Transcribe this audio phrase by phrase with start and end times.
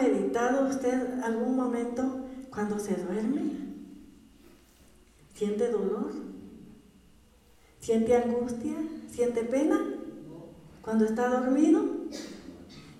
[0.00, 3.42] meditado usted algún momento cuando se duerme?
[5.34, 6.12] ¿Siente dolor?
[7.80, 8.74] ¿Siente angustia?
[9.10, 9.78] ¿Siente pena?
[10.82, 11.84] Cuando está dormido.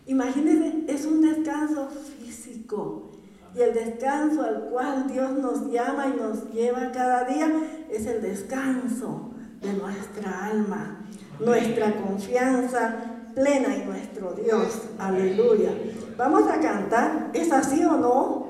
[0.07, 3.11] imagínese es un descanso físico.
[3.55, 7.51] Y el descanso al cual Dios nos llama y nos lleva cada día
[7.91, 9.31] es el descanso
[9.61, 11.01] de nuestra alma,
[11.41, 12.97] nuestra confianza
[13.35, 14.83] plena en nuestro Dios.
[14.99, 15.71] Aleluya.
[16.19, 18.49] Vamos a cantar, ¿es así o no?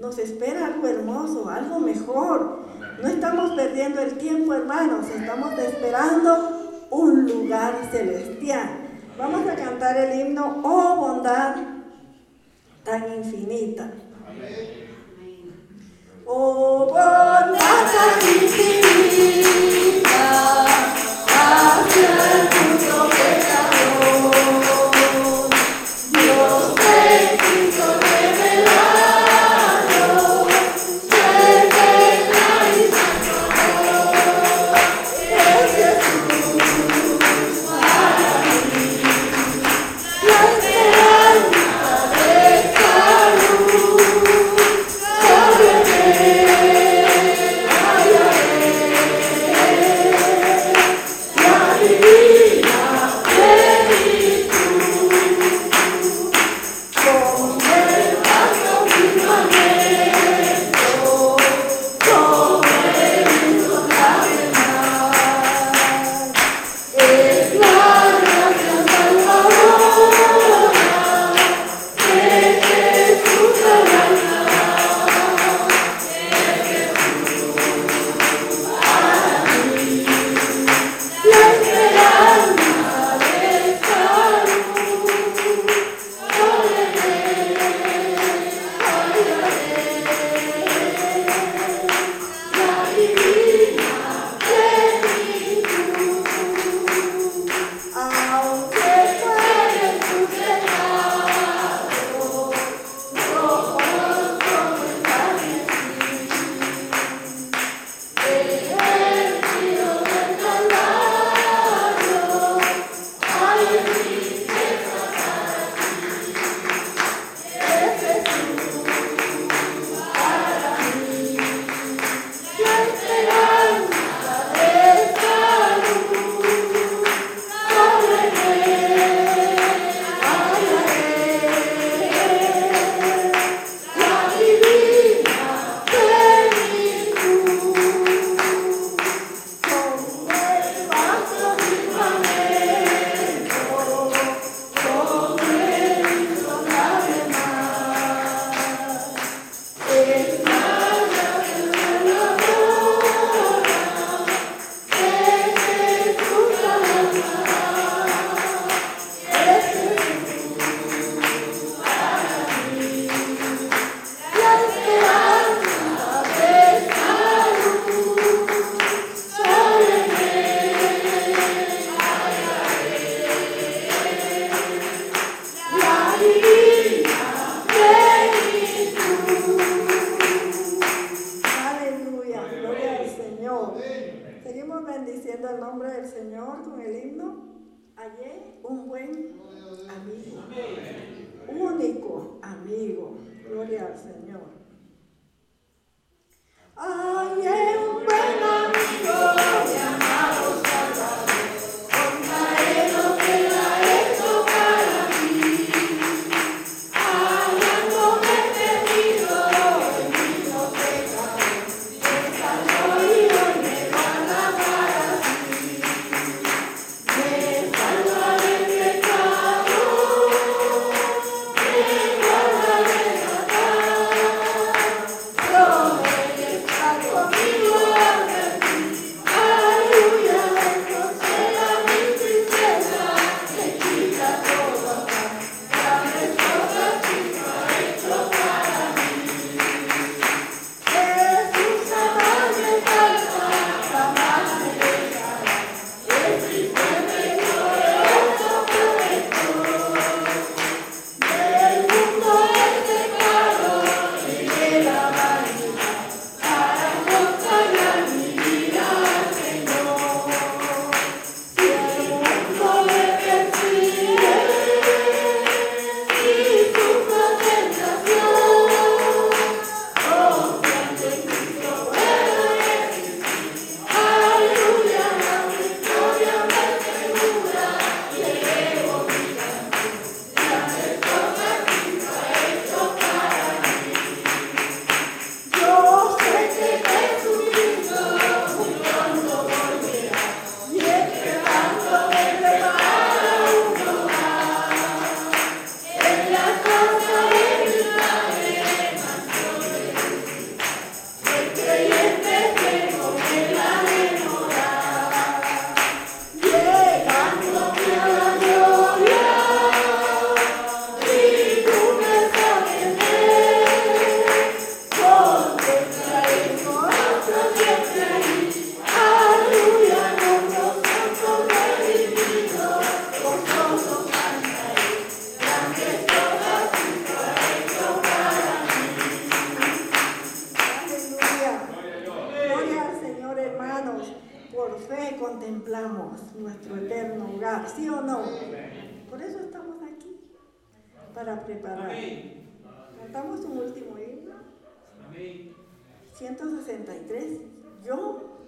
[0.00, 2.64] Nos espera algo hermoso, algo mejor.
[3.00, 8.70] No estamos perdiendo el tiempo, hermanos, estamos esperando un lugar celestial.
[9.16, 11.54] Vamos a cantar el himno, oh bondad
[12.82, 13.92] tan infinita.
[16.26, 19.71] Oh bondad tan infinita.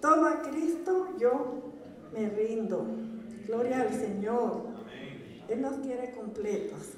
[0.05, 1.73] Yo, todo a Cristo, yo
[2.13, 2.85] me rindo.
[3.47, 4.67] Gloria al Señor.
[5.49, 6.91] Él nos quiere completos.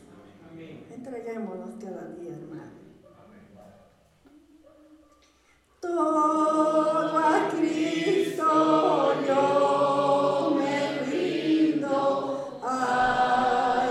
[0.93, 2.73] Entreguémonos cada día, hermano.
[5.79, 12.59] Todo a Cristo yo me rindo.
[12.61, 13.87] A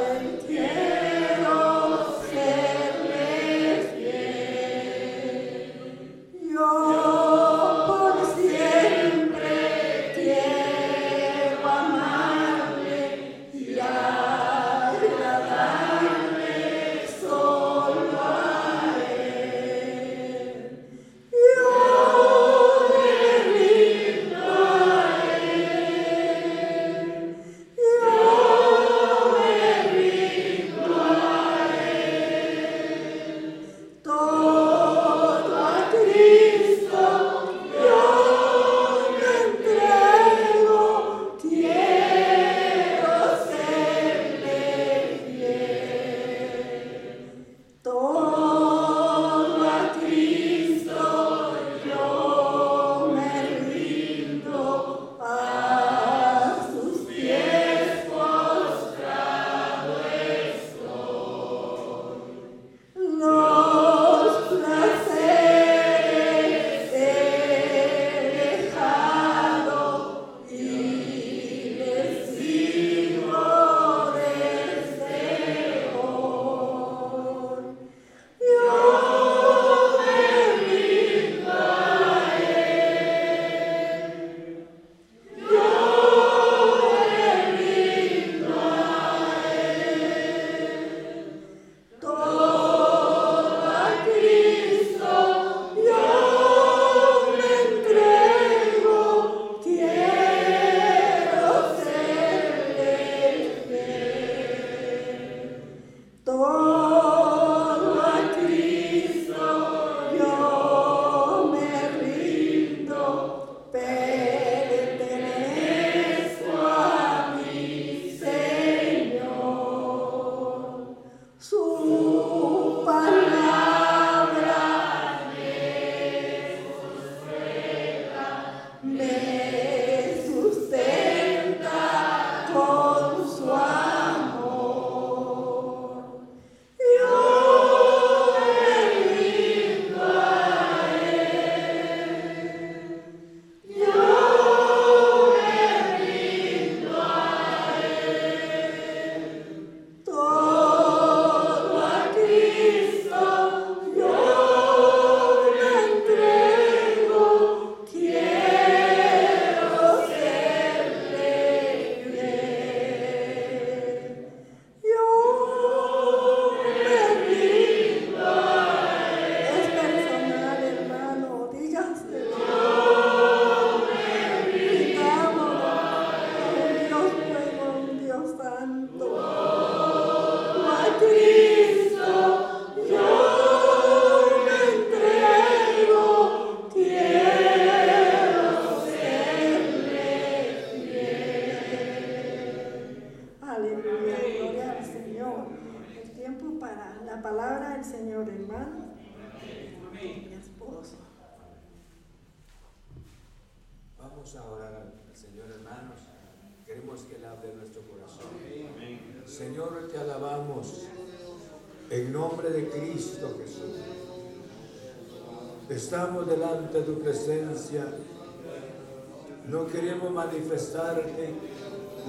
[219.48, 221.34] No queremos manifestarte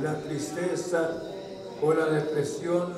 [0.02, 1.24] la tristeza
[1.82, 2.94] o la depresión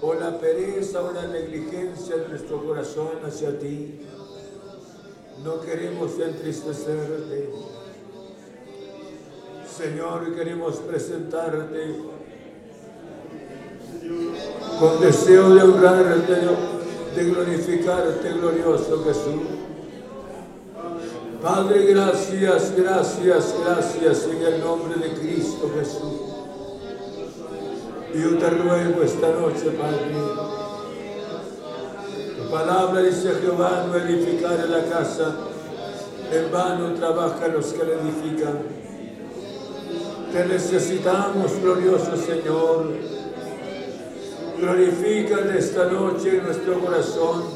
[0.00, 4.00] o la pereza o la negligencia de nuestro corazón hacia ti.
[5.42, 7.50] No queremos entristecerte.
[9.76, 11.96] Señor, queremos presentarte
[14.78, 16.34] con deseo de honrarte,
[17.16, 19.64] de glorificarte, glorioso Jesús.
[21.44, 26.32] Padre, gracias, gracias, gracias en el nombre de Cristo Jesús.
[28.14, 30.14] Yo te ruego esta noche, Padre,
[32.38, 35.34] tu palabra dice Jehová, no edificar la casa,
[36.32, 38.60] en vano trabajan los que la edifican.
[40.32, 42.86] Te necesitamos, glorioso Señor.
[44.58, 47.53] Glorifica esta noche en nuestro corazón.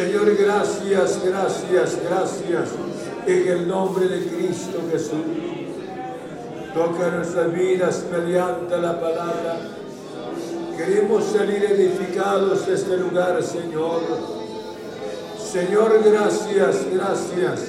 [0.00, 2.70] Señor, gracias, gracias, gracias.
[3.26, 5.12] En el nombre de Cristo Jesús.
[6.72, 9.58] Toca nuestras vidas mediante la palabra.
[10.74, 14.00] Queremos salir edificados de este lugar, Señor.
[15.38, 17.68] Señor, gracias, gracias.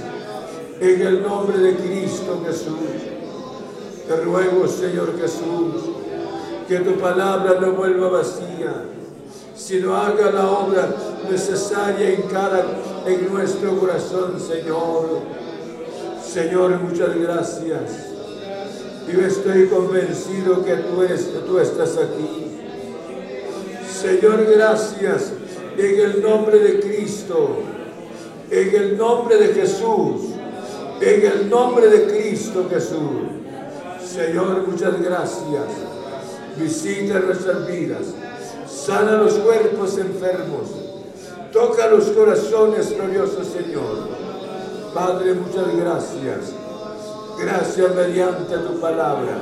[0.80, 2.80] En el nombre de Cristo Jesús.
[4.08, 5.84] Te ruego, Señor Jesús,
[6.66, 8.86] que tu palabra no vuelva vacía,
[9.65, 10.89] sino haga la obra
[11.30, 12.65] necesaria en cada
[13.06, 15.20] en nuestro corazón, Señor.
[16.24, 18.08] Señor, muchas gracias.
[19.12, 21.03] Yo estoy convencido que tú,
[21.48, 22.58] tú estás aquí.
[23.91, 25.34] Señor, gracias
[25.77, 27.60] en el nombre de Cristo,
[28.50, 30.22] en el nombre de Jesús,
[31.01, 33.30] en el nombre de Cristo Jesús.
[34.03, 35.65] Señor, muchas gracias.
[36.58, 38.13] Visita nuestras vidas,
[38.86, 40.70] sana los cuerpos enfermos,
[41.54, 44.10] toca los corazones, glorioso Señor.
[44.94, 46.54] Padre, muchas gracias.
[47.39, 49.38] Gracias mediante tu palabra.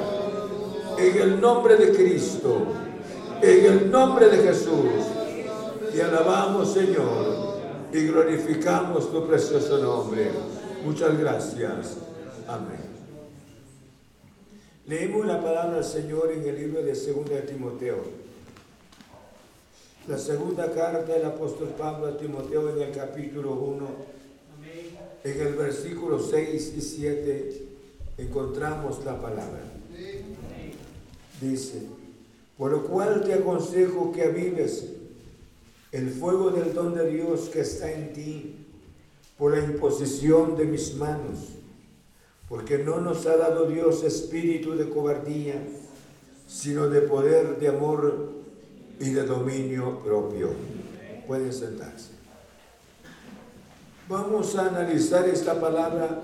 [0.97, 2.57] En el nombre de Cristo,
[3.41, 5.05] en el nombre de Jesús,
[5.93, 7.59] te alabamos Señor
[7.93, 10.31] y glorificamos tu precioso nombre.
[10.83, 11.97] Muchas gracias.
[12.47, 12.89] Amén.
[14.85, 18.28] Leemos la palabra del Señor en el libro de 2 de Timoteo.
[20.09, 23.87] La segunda carta del apóstol Pablo a Timoteo en el capítulo 1,
[25.23, 27.67] en el versículo 6 y 7
[28.17, 29.61] encontramos la palabra.
[31.39, 31.83] Dice,
[32.57, 34.87] por lo cual te aconsejo que avives
[35.91, 38.65] el fuego del don de Dios que está en ti
[39.37, 41.49] por la imposición de mis manos,
[42.47, 45.63] porque no nos ha dado Dios espíritu de cobardía,
[46.47, 48.38] sino de poder, de amor
[48.99, 50.51] y de dominio propio.
[51.27, 52.11] Pueden sentarse.
[54.07, 56.23] Vamos a analizar esta palabra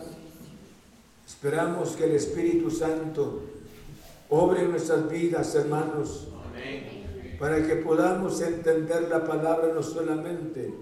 [1.28, 3.42] Esperamos que el Espíritu Santo
[4.30, 6.28] obre nuestras vidas, hermanos,
[7.40, 10.74] para que podamos entender la palabra no solamente,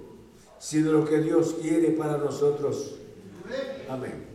[0.59, 2.95] sino lo que Dios quiere para nosotros.
[3.89, 4.25] Amén.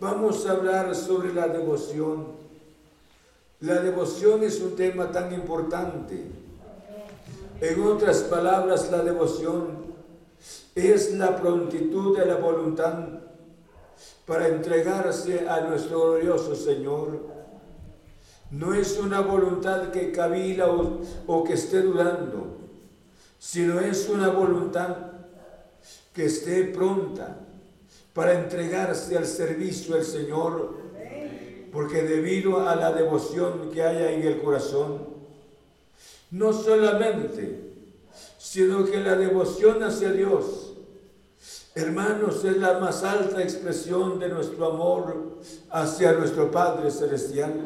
[0.00, 2.40] Vamos a hablar sobre la devoción.
[3.60, 6.22] La devoción es un tema tan importante.
[7.60, 9.90] En otras palabras, la devoción
[10.74, 12.94] es la prontitud de la voluntad
[14.24, 17.20] para entregarse a nuestro glorioso Señor.
[18.50, 20.68] No es una voluntad que cavila
[21.26, 22.56] o, que esté dudando,
[23.38, 24.96] sino es una voluntad
[26.14, 27.40] que esté pronta
[28.14, 30.76] para entregarse al servicio del Señor,
[31.70, 35.09] porque debido a la devoción que haya en el corazón,
[36.30, 37.72] no solamente,
[38.38, 40.70] sino que la devoción hacia Dios
[41.74, 45.38] Hermanos, es la más alta expresión de nuestro amor
[45.70, 47.64] hacia nuestro Padre Celestial.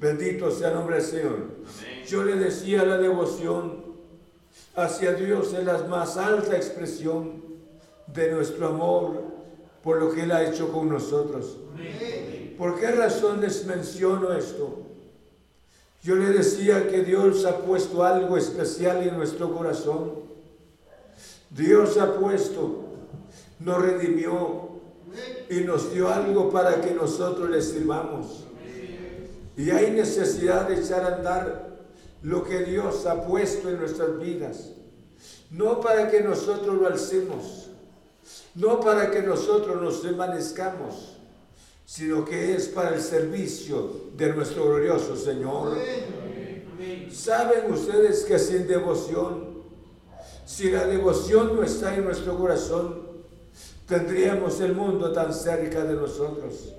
[0.00, 1.38] Bendito sea el nombre del Señor.
[2.08, 3.84] Yo le decía la devoción
[4.74, 7.42] hacia Dios es la más alta expresión
[8.06, 9.22] de nuestro amor
[9.82, 11.58] por lo que Él ha hecho con nosotros.
[12.56, 14.85] ¿Por qué razón les menciono esto?
[16.02, 20.12] Yo le decía que Dios ha puesto algo especial en nuestro corazón.
[21.50, 22.86] Dios ha puesto
[23.58, 24.68] nos redimió
[25.48, 28.44] y nos dio algo para que nosotros le sirvamos.
[29.56, 31.76] Y hay necesidad de echar a andar
[32.22, 34.72] lo que Dios ha puesto en nuestras vidas.
[35.50, 37.68] No para que nosotros lo alcemos,
[38.54, 41.15] no para que nosotros nos emanezcamos,
[41.86, 45.78] sino que es para el servicio de nuestro glorioso Señor.
[47.10, 49.62] ¿Saben ustedes que sin devoción,
[50.44, 53.06] si la devoción no está en nuestro corazón,
[53.86, 56.74] tendríamos el mundo tan cerca de nosotros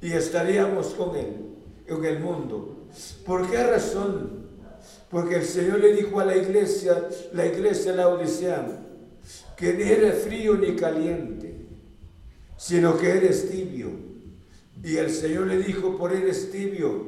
[0.00, 1.34] y estaríamos con Él,
[1.88, 2.76] en el mundo.
[3.26, 4.46] ¿Por qué razón?
[5.10, 8.66] Porque el Señor le dijo a la iglesia, la iglesia la Odisea,
[9.56, 11.54] que ni eres frío ni caliente,
[12.56, 14.07] sino que eres tibio.
[14.82, 17.06] Y el Señor le dijo, por eres tibio,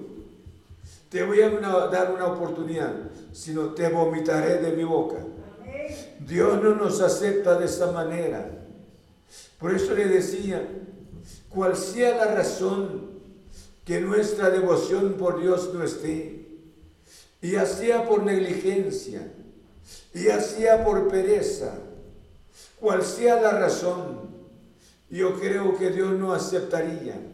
[1.08, 1.50] te voy a
[1.88, 2.94] dar una oportunidad,
[3.32, 5.16] sino te vomitaré de mi boca.
[6.20, 8.48] Dios no nos acepta de esta manera.
[9.58, 10.66] Por eso le decía,
[11.48, 13.10] cual sea la razón
[13.84, 16.46] que nuestra devoción por Dios no esté,
[17.42, 19.32] y hacía por negligencia,
[20.14, 21.74] y hacía por pereza,
[22.78, 24.30] cual sea la razón,
[25.08, 27.29] yo creo que Dios no aceptaría.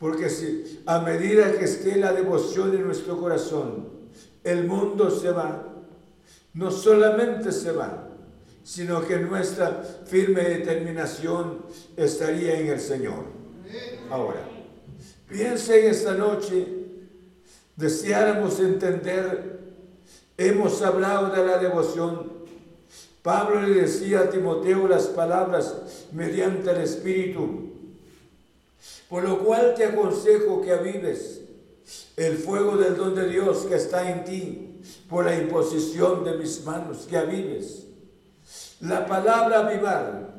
[0.00, 3.86] Porque si a medida que esté la devoción en nuestro corazón,
[4.42, 5.62] el mundo se va,
[6.54, 8.08] no solamente se va,
[8.64, 11.66] sino que nuestra firme determinación
[11.98, 13.24] estaría en el Señor.
[14.10, 14.40] Ahora,
[15.28, 16.66] piense en esta noche,
[17.76, 19.60] deseáramos entender,
[20.38, 22.40] hemos hablado de la devoción.
[23.22, 27.79] Pablo le decía a Timoteo las palabras mediante el Espíritu
[29.10, 31.40] por lo cual te aconsejo que avives
[32.16, 36.64] el fuego del don de Dios que está en ti por la imposición de mis
[36.64, 37.88] manos, que avives.
[38.80, 40.32] La palabra avivar,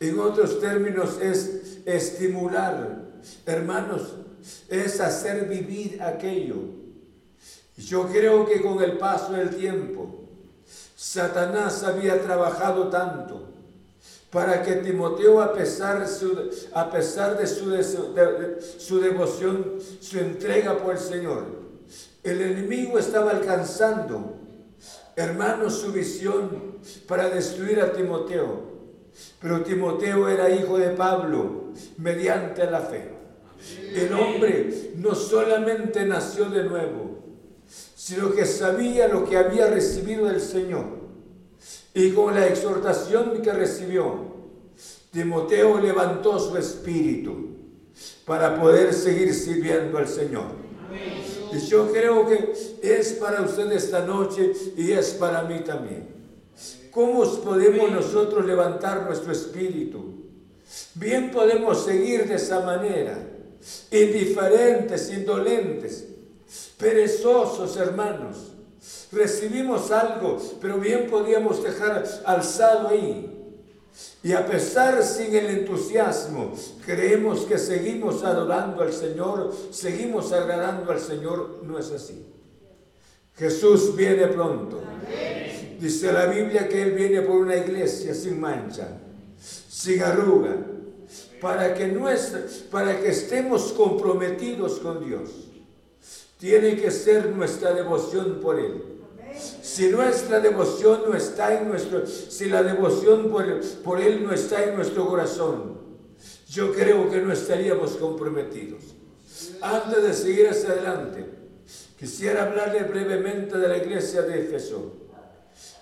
[0.00, 3.04] en otros términos, es estimular.
[3.44, 4.14] Hermanos,
[4.68, 6.56] es hacer vivir aquello.
[7.76, 10.24] Yo creo que con el paso del tiempo,
[10.96, 13.53] Satanás había trabajado tanto
[14.34, 16.08] para que Timoteo, a pesar, de
[17.46, 21.44] su, devoción, su entrega por el Señor,
[22.24, 24.34] el enemigo estaba alcanzando,
[25.14, 28.74] hermanos, su visión para destruir a Timoteo.
[29.40, 31.66] Pero Timoteo era hijo de Pablo
[31.98, 33.12] mediante la fe.
[33.94, 37.20] El hombre no solamente nació de nuevo,
[37.94, 41.03] sino que sabía lo que había recibido del Señor
[41.94, 44.34] y con la exhortación que recibió,
[45.12, 47.50] Timoteo levantó su espíritu
[48.26, 50.64] para poder seguir sirviendo al Señor.
[51.52, 52.52] Y yo creo que
[52.82, 56.08] es para usted esta noche y es para mí también.
[56.90, 60.24] ¿Cómo podemos nosotros levantar nuestro espíritu?
[60.94, 63.18] Bien podemos seguir de esa manera,
[63.92, 66.08] indiferentes, indolentes,
[66.76, 68.53] perezosos, hermanos
[69.14, 73.30] recibimos algo, pero bien podíamos dejar alzado ahí.
[74.22, 76.52] Y a pesar sin el entusiasmo,
[76.84, 81.60] creemos que seguimos adorando al Señor, seguimos agradando al Señor.
[81.62, 82.26] No es así.
[83.36, 84.82] Jesús viene pronto.
[85.78, 88.88] Dice la Biblia que Él viene por una iglesia sin mancha,
[89.38, 90.56] sin arruga,
[91.40, 95.30] para que, nuestra, para que estemos comprometidos con Dios.
[96.38, 98.93] Tiene que ser nuestra devoción por Él.
[99.38, 104.76] Si nuestra devoción no está en nuestro, si la devoción por, Él no está en
[104.76, 105.78] nuestro corazón,
[106.48, 108.82] yo creo que no estaríamos comprometidos.
[109.60, 111.24] Antes de seguir hacia adelante,
[111.98, 114.92] quisiera hablarle brevemente de la iglesia de Éfeso.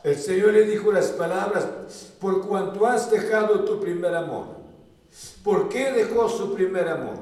[0.02, 1.66] El Señor le dijo las palabras,
[2.18, 4.46] por cuanto has dejado tu primer amor.
[5.44, 7.16] ¿Por qué dejó su primer amor?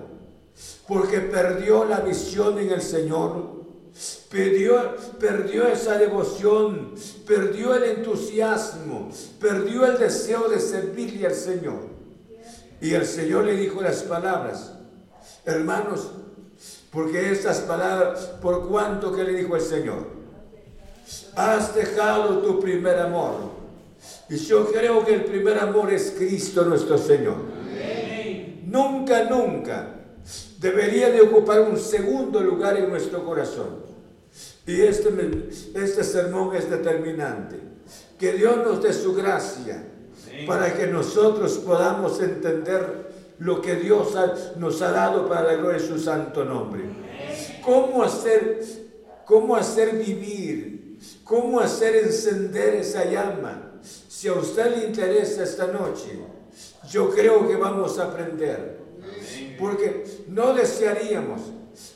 [0.86, 3.59] Porque perdió la visión en el Señor
[4.30, 6.94] Perdió, perdió esa devoción,
[7.26, 11.80] perdió el entusiasmo, perdió el deseo de servirle al Señor.
[12.80, 14.72] Y el Señor le dijo las palabras,
[15.44, 16.12] hermanos,
[16.90, 20.06] porque estas palabras, por cuanto que le dijo el Señor,
[21.34, 23.50] has dejado tu primer amor.
[24.28, 27.36] Y yo creo que el primer amor es Cristo nuestro Señor.
[28.64, 29.99] Nunca, nunca
[30.58, 33.90] debería de ocupar un segundo lugar en nuestro corazón.
[34.66, 35.10] Y este,
[35.74, 37.56] este sermón es determinante.
[38.18, 39.84] Que Dios nos dé su gracia
[40.46, 44.14] para que nosotros podamos entender lo que Dios
[44.56, 46.84] nos ha dado para la gloria de su santo nombre.
[47.64, 48.62] ¿Cómo hacer,
[49.24, 53.72] cómo hacer vivir, cómo hacer encender esa llama?
[53.82, 56.20] Si a usted le interesa esta noche,
[56.90, 58.79] yo creo que vamos a aprender.
[59.58, 61.40] Porque no desearíamos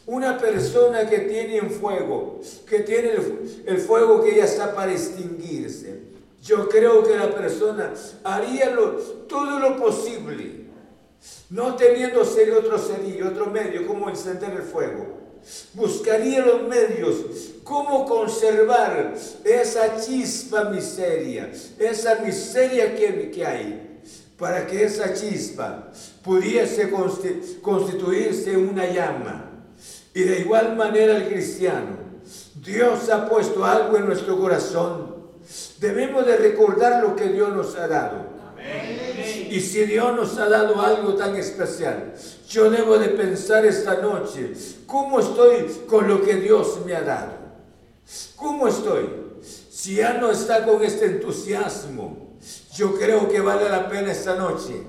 [0.06, 3.12] una persona que tiene un fuego, que tiene
[3.66, 6.02] el, fuego que ya está para extinguirse.
[6.42, 8.74] Yo creo que la persona haría
[9.28, 10.64] todo lo posible,
[11.50, 15.24] no teniendo otro cerillo, otro medio, como encender el fuego.
[15.74, 17.16] Buscaría los medios,
[17.64, 23.83] cómo conservar esa chispa miseria, esa miseria que hay,
[24.44, 25.88] para que esa chispa
[26.22, 26.90] pudiese
[27.62, 29.50] constituirse una llama
[30.12, 31.96] y de igual manera el cristiano,
[32.56, 35.16] Dios ha puesto algo en nuestro corazón.
[35.78, 38.26] Debemos de recordar lo que Dios nos ha dado.
[39.48, 42.12] Y si Dios nos ha dado algo tan especial,
[42.46, 44.52] yo debo de pensar esta noche,
[44.86, 47.32] ¿cómo estoy con lo que Dios me ha dado?
[48.36, 49.08] ¿Cómo estoy?
[49.70, 52.33] Si ya no está con este entusiasmo,
[52.74, 54.82] yo creo que vale la pena esta noche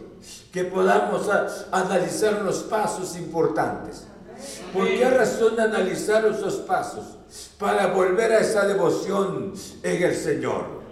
[0.51, 1.27] que podamos
[1.71, 4.03] analizar los pasos importantes.
[4.73, 7.17] ¿Por qué razón analizar esos pasos?
[7.57, 10.85] Para volver a esa devoción en el Señor.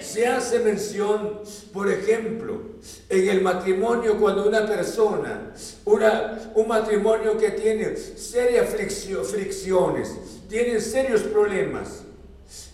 [0.00, 1.40] Se hace mención,
[1.72, 2.60] por ejemplo,
[3.08, 5.52] en el matrimonio cuando una persona,
[5.84, 10.16] una, un matrimonio que tiene serias fricciones,
[10.48, 12.02] tiene serios problemas,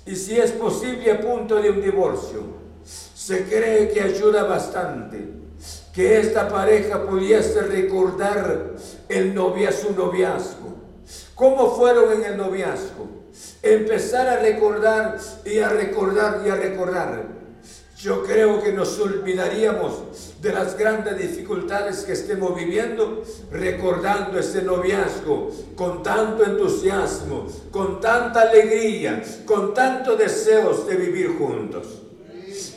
[0.07, 2.66] y si es posible a punto de un divorcio,
[3.27, 5.19] se cree que ayuda bastante
[5.93, 8.75] que esta pareja pudiese recordar
[9.09, 9.35] el
[9.73, 10.77] su noviazgo.
[11.35, 13.09] ¿Cómo fueron en el noviazgo?
[13.65, 17.25] Empezar a recordar y a recordar y a recordar.
[17.99, 25.51] Yo creo que nos olvidaríamos de las grandes dificultades que estemos viviendo recordando ese noviazgo
[25.75, 32.06] con tanto entusiasmo, con tanta alegría, con tanto deseos de vivir juntos.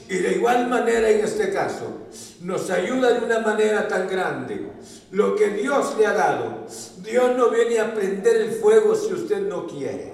[0.09, 2.07] Y de igual manera en este caso,
[2.41, 4.71] nos ayuda de una manera tan grande.
[5.11, 6.65] Lo que Dios le ha dado,
[6.97, 10.13] Dios no viene a prender el fuego si usted no quiere.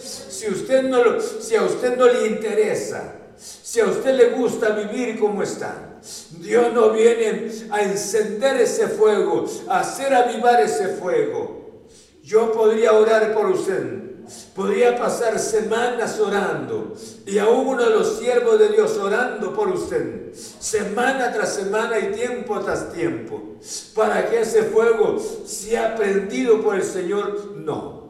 [0.00, 5.18] Si, usted no si a usted no le interesa, si a usted le gusta vivir
[5.18, 6.00] como está,
[6.38, 11.84] Dios no viene a encender ese fuego, a hacer avivar ese fuego.
[12.22, 14.03] Yo podría orar por usted,
[14.54, 16.94] Podría pasar semanas orando
[17.26, 22.12] y aún uno de los siervos de Dios orando por usted, semana tras semana y
[22.12, 23.56] tiempo tras tiempo,
[23.94, 27.52] para que ese fuego sea prendido por el Señor.
[27.56, 28.04] No.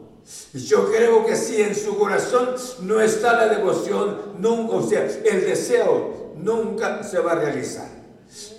[0.53, 5.45] Yo creo que si en su corazón no está la devoción, nunca, o sea, el
[5.45, 7.89] deseo nunca se va a realizar.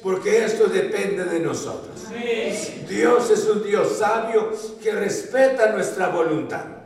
[0.03, 1.97] Porque esto depende de nosotros.
[2.89, 6.77] Dios es un Dios sabio que respeta nuestra voluntad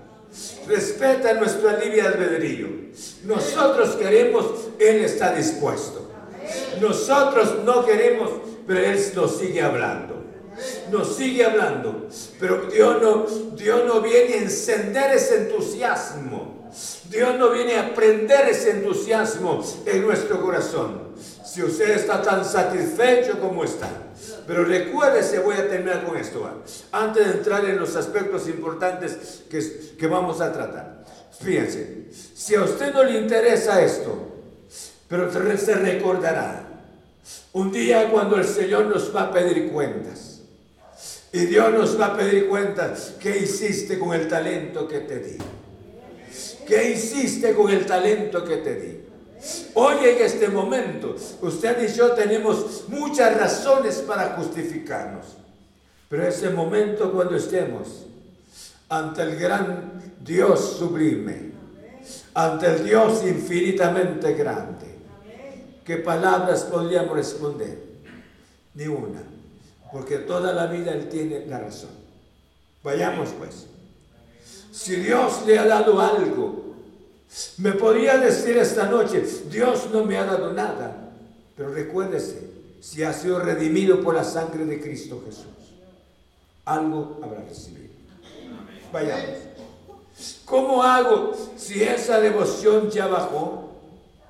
[0.70, 2.68] respeta nuestro libre albedrío.
[3.24, 4.46] Nosotros queremos,
[4.78, 6.10] Él está dispuesto.
[6.80, 8.30] Nosotros no queremos,
[8.66, 10.24] pero Él nos sigue hablando.
[10.90, 12.08] Nos sigue hablando.
[12.38, 16.70] Pero Dios no, Dios no viene a encender ese entusiasmo.
[17.08, 21.09] Dios no viene a prender ese entusiasmo en nuestro corazón.
[21.50, 23.88] Si usted está tan satisfecho como está,
[24.46, 26.48] pero recuérdese, voy a terminar con esto,
[26.92, 31.04] antes de entrar en los aspectos importantes que, que vamos a tratar.
[31.40, 34.16] Fíjense, si a usted no le interesa esto,
[35.08, 36.68] pero se recordará
[37.52, 40.42] un día cuando el Señor nos va a pedir cuentas.
[41.32, 43.14] Y Dios nos va a pedir cuentas.
[43.18, 45.38] ¿Qué hiciste con el talento que te di?
[46.64, 49.09] ¿Qué hiciste con el talento que te di?
[49.74, 55.26] Hoy en este momento, usted y yo tenemos muchas razones para justificarnos.
[56.08, 58.06] Pero ese momento cuando estemos
[58.88, 61.52] ante el gran Dios sublime,
[62.34, 64.86] ante el Dios infinitamente grande,
[65.84, 67.78] ¿qué palabras podríamos responder?
[68.74, 69.22] Ni una,
[69.92, 71.90] porque toda la vida Él tiene la razón.
[72.82, 73.66] Vayamos pues.
[74.72, 76.69] Si Dios le ha dado algo
[77.58, 81.12] me podría decir esta noche, Dios no me ha dado nada,
[81.56, 85.44] pero recuérdese, si ha sido redimido por la sangre de Cristo Jesús,
[86.64, 87.90] algo habrá recibido.
[88.92, 89.36] Vayamos.
[90.44, 93.70] ¿Cómo hago si esa devoción ya bajó?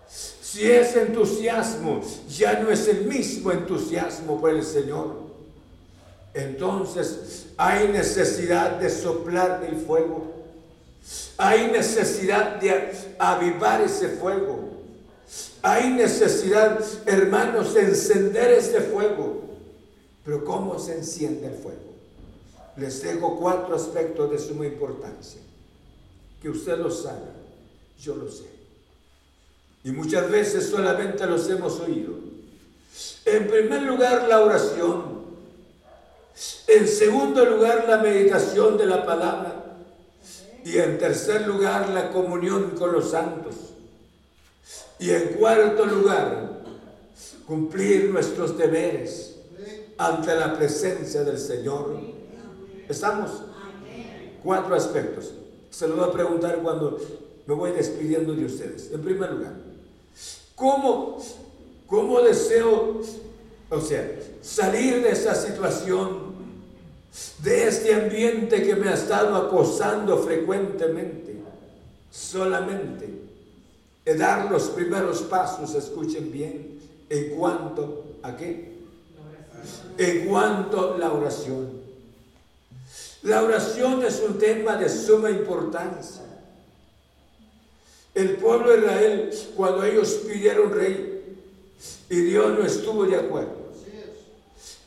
[0.09, 5.15] Si ese entusiasmo ya no es el mismo entusiasmo por el Señor.
[6.35, 10.40] Entonces hay necesidad de soplar el fuego
[11.37, 14.71] hay necesidad de avivar ese fuego.
[15.63, 19.43] Hay necesidad, hermanos, de encender ese fuego.
[20.25, 21.91] Pero ¿cómo se enciende el fuego?
[22.77, 25.41] Les dejo cuatro aspectos de suma importancia.
[26.41, 27.31] Que usted lo sabe,
[28.01, 28.45] yo lo sé.
[29.85, 32.13] Y muchas veces solamente los hemos oído.
[33.25, 35.21] En primer lugar, la oración.
[36.67, 39.60] En segundo lugar, la meditación de la palabra.
[40.65, 43.55] Y en tercer lugar, la comunión con los santos.
[44.99, 46.63] Y en cuarto lugar,
[47.47, 49.37] cumplir nuestros deberes
[49.97, 51.99] ante la presencia del Señor.
[52.89, 53.31] ¿Estamos?
[54.43, 55.33] Cuatro aspectos.
[55.71, 56.99] Se lo voy a preguntar cuando
[57.47, 58.91] me voy despidiendo de ustedes.
[58.93, 59.55] En primer lugar,
[60.55, 61.23] ¿cómo,
[61.87, 63.01] cómo deseo,
[63.71, 66.30] o sea, salir de esa situación
[67.39, 71.37] de este ambiente que me ha estado acosando frecuentemente,
[72.11, 73.09] solamente
[74.05, 78.73] de dar los primeros pasos, escuchen bien, en cuanto a qué?
[79.99, 81.81] En cuanto a la oración.
[83.23, 86.23] La oración es un tema de suma importancia.
[88.15, 91.39] El pueblo de Israel, cuando ellos pidieron rey,
[92.09, 93.57] y Dios no estuvo de acuerdo.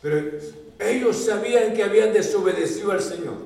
[0.01, 0.39] Pero
[0.79, 3.38] ellos sabían que habían desobedecido al Señor.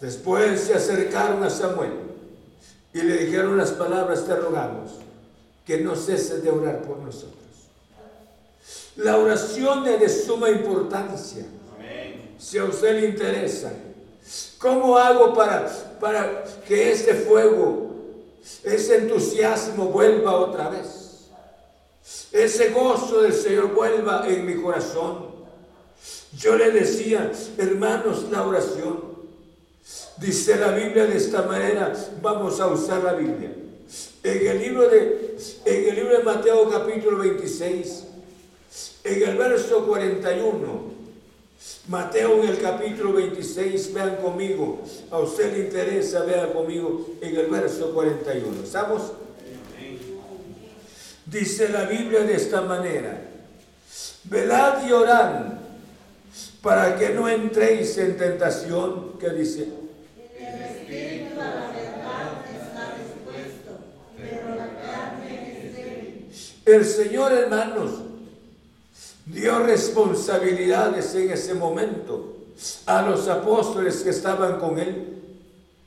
[0.00, 1.92] Después se acercaron a Samuel
[2.92, 4.92] y le dijeron las palabras, te rogamos,
[5.66, 7.34] que no cese de orar por nosotros.
[8.96, 11.44] La oración es de suma importancia.
[12.38, 13.72] Si a usted le interesa,
[14.58, 15.68] ¿cómo hago para,
[16.00, 17.90] para que ese fuego,
[18.62, 21.28] ese entusiasmo vuelva otra vez?
[22.30, 25.33] Ese gozo del Señor vuelva en mi corazón.
[26.38, 29.14] Yo le decía, hermanos, la oración.
[30.18, 31.92] Dice la Biblia de esta manera,
[32.22, 33.52] vamos a usar la Biblia.
[34.22, 38.04] En el libro de, en el libro de Mateo capítulo 26,
[39.04, 40.94] en el verso 41,
[41.88, 47.46] Mateo en el capítulo 26, vean conmigo, a usted le interesa, vean conmigo en el
[47.46, 48.62] verso 41.
[48.64, 49.12] ¿Estamos?
[51.26, 53.20] Dice la Biblia de esta manera,
[54.24, 55.63] velad y orad
[56.64, 59.68] para que no entréis en tentación, ¿qué dice?
[60.40, 61.74] El espíritu la.
[66.64, 67.90] El Señor, hermanos,
[69.26, 72.38] dio responsabilidades en ese momento
[72.86, 75.18] a los apóstoles que estaban con él.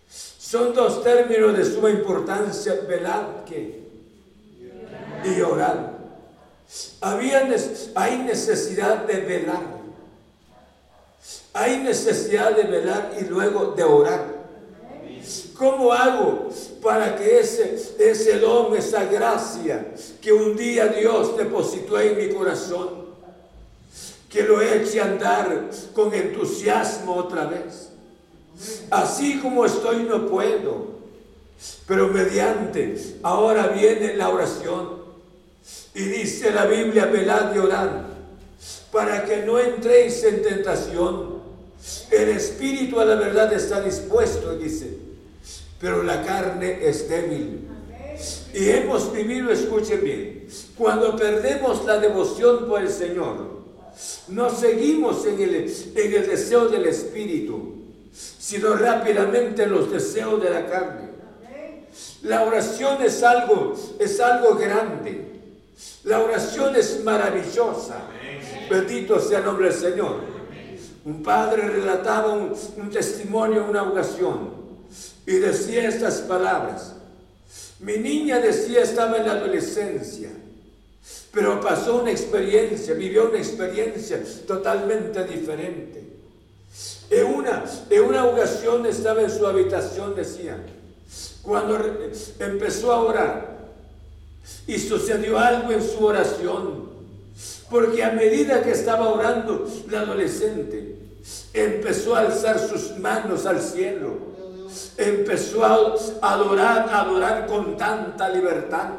[0.08, 3.88] Son dos términos de suma importancia, velar que
[5.26, 5.98] y orar.
[7.02, 7.50] Había,
[7.96, 9.77] hay necesidad de velar.
[11.58, 14.38] Hay necesidad de velar y luego de orar.
[15.58, 16.50] ¿Cómo hago
[16.84, 19.88] para que ese, ese don, esa gracia
[20.22, 23.08] que un día Dios depositó en mi corazón,
[24.30, 27.90] que lo eche a andar con entusiasmo otra vez.
[28.92, 30.98] Así como estoy no puedo,
[31.88, 34.98] pero mediante, ahora viene la oración
[35.96, 37.90] y dice la Biblia, velad y orad,
[38.92, 41.37] para que no entréis en tentación.
[42.12, 44.98] El espíritu a la verdad está dispuesto, dice,
[45.80, 47.68] pero la carne es débil.
[48.54, 53.58] Y hemos vivido, escuchen bien, cuando perdemos la devoción por el Señor,
[54.28, 55.56] no seguimos en el,
[55.96, 57.76] en el deseo del Espíritu,
[58.12, 61.10] sino rápidamente en los deseos de la carne.
[62.24, 65.26] La oración es algo, es algo grande.
[66.04, 68.02] La oración es maravillosa.
[68.70, 70.37] Bendito sea el nombre del Señor.
[71.08, 74.52] Un padre relataba un, un testimonio, una oración,
[75.26, 76.94] y decía estas palabras.
[77.80, 80.30] Mi niña decía, estaba en la adolescencia
[81.38, 86.04] pero pasó una experiencia, vivió una experiencia totalmente diferente.
[87.12, 90.58] En una, en una ocasión estaba en su habitación, decía,
[91.44, 91.78] cuando
[92.40, 93.58] empezó a orar
[94.66, 96.88] y sucedió algo en su oración,
[97.70, 100.87] porque a medida que estaba orando la adolescente,
[101.54, 104.18] empezó a alzar sus manos al cielo,
[104.98, 108.90] empezó a adorar, a adorar con tanta libertad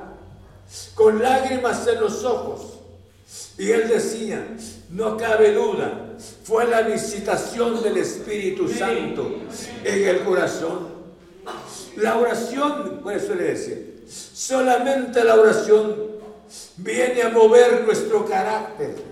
[0.95, 2.75] con lágrimas en los ojos.
[3.57, 4.47] Y él decía,
[4.91, 9.31] no cabe duda, fue la visitación del Espíritu Santo
[9.85, 10.89] en el corazón.
[11.97, 13.77] La oración, por eso le decía,
[14.09, 15.97] solamente la oración
[16.77, 19.08] viene a mover nuestro carácter.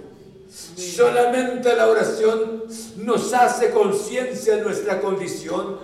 [0.77, 2.65] Solamente la oración
[2.97, 5.79] nos hace conciencia de nuestra condición.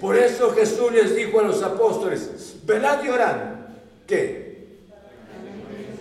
[0.00, 3.36] Por eso Jesús les dijo a los apóstoles, velad y orad.
[4.06, 4.44] ¿Qué?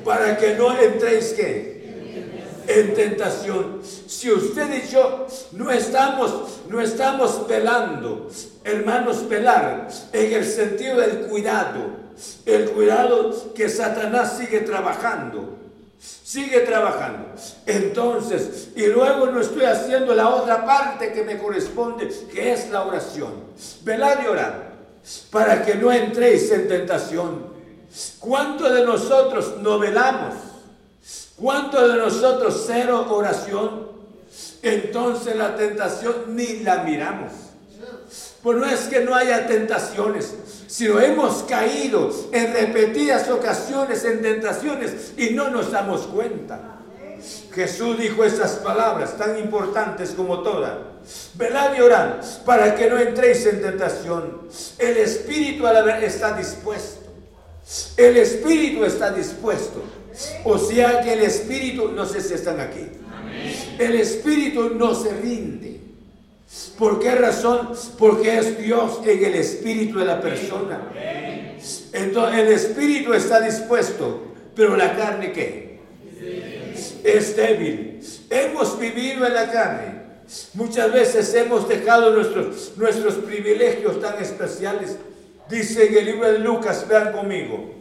[0.04, 1.74] para que no entréis que
[2.68, 3.82] en tentación.
[3.84, 8.30] Si usted y no estamos, no estamos velando,
[8.64, 12.04] hermanos, velar en el sentido del cuidado,
[12.46, 15.63] el cuidado que Satanás sigue trabajando.
[16.24, 17.30] Sigue trabajando.
[17.66, 22.86] Entonces, y luego no estoy haciendo la otra parte que me corresponde, que es la
[22.86, 23.34] oración.
[23.84, 24.74] Velar y orar,
[25.32, 27.54] para que no entréis en tentación.
[28.20, 30.34] ¿Cuántos de nosotros no velamos?
[31.36, 33.90] ¿Cuántos de nosotros cero oración?
[34.62, 37.32] Entonces la tentación ni la miramos.
[38.44, 40.36] Pues no es que no haya tentaciones,
[40.68, 46.60] sino hemos caído en repetidas ocasiones en tentaciones y no nos damos cuenta.
[47.54, 50.74] Jesús dijo estas palabras tan importantes como todas.
[51.36, 52.16] Velad y orad
[52.46, 54.42] para que no entréis en tentación.
[54.78, 57.04] El espíritu está dispuesto
[57.98, 59.82] el espíritu está dispuesto.
[60.44, 62.88] O sea que el espíritu, no sé si están aquí.
[63.80, 65.73] El espíritu no se rinde.
[66.78, 67.70] ¿Por qué razón?
[67.98, 70.82] Porque es Dios en el espíritu de la persona.
[71.92, 75.80] Entonces el espíritu está dispuesto, pero la carne qué?
[77.04, 78.00] Es débil.
[78.30, 80.04] Hemos vivido en la carne.
[80.54, 84.98] Muchas veces hemos dejado nuestros, nuestros privilegios tan especiales
[85.50, 87.76] Dice en el libro de Lucas, vean conmigo,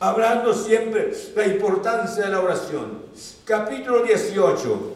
[0.00, 3.02] hablando siempre la importancia de la oración.
[3.44, 4.94] Capítulo 18,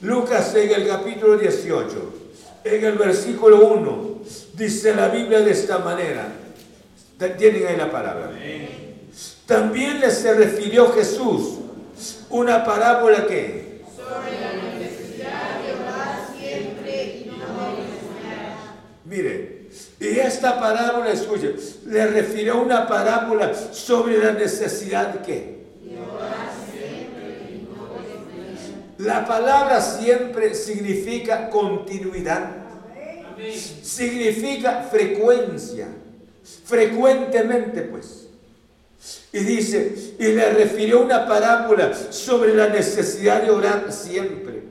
[0.00, 2.19] Lucas en el capítulo 18,
[2.64, 4.18] en el versículo 1,
[4.54, 6.28] dice la Biblia de esta manera.
[7.38, 8.30] Tienen ahí la palabra.
[9.46, 11.58] También les se refirió Jesús
[12.30, 17.36] una parábola que sobre la necesidad de orar siempre y no
[19.04, 21.54] Mire, y esta parábola, escuche,
[21.86, 25.59] le refirió una parábola sobre la necesidad que
[29.00, 32.50] La palabra siempre significa continuidad.
[33.82, 35.88] Significa frecuencia.
[36.64, 38.26] Frecuentemente, pues.
[39.32, 44.64] Y dice, y le refirió una parábola sobre la necesidad de orar siempre.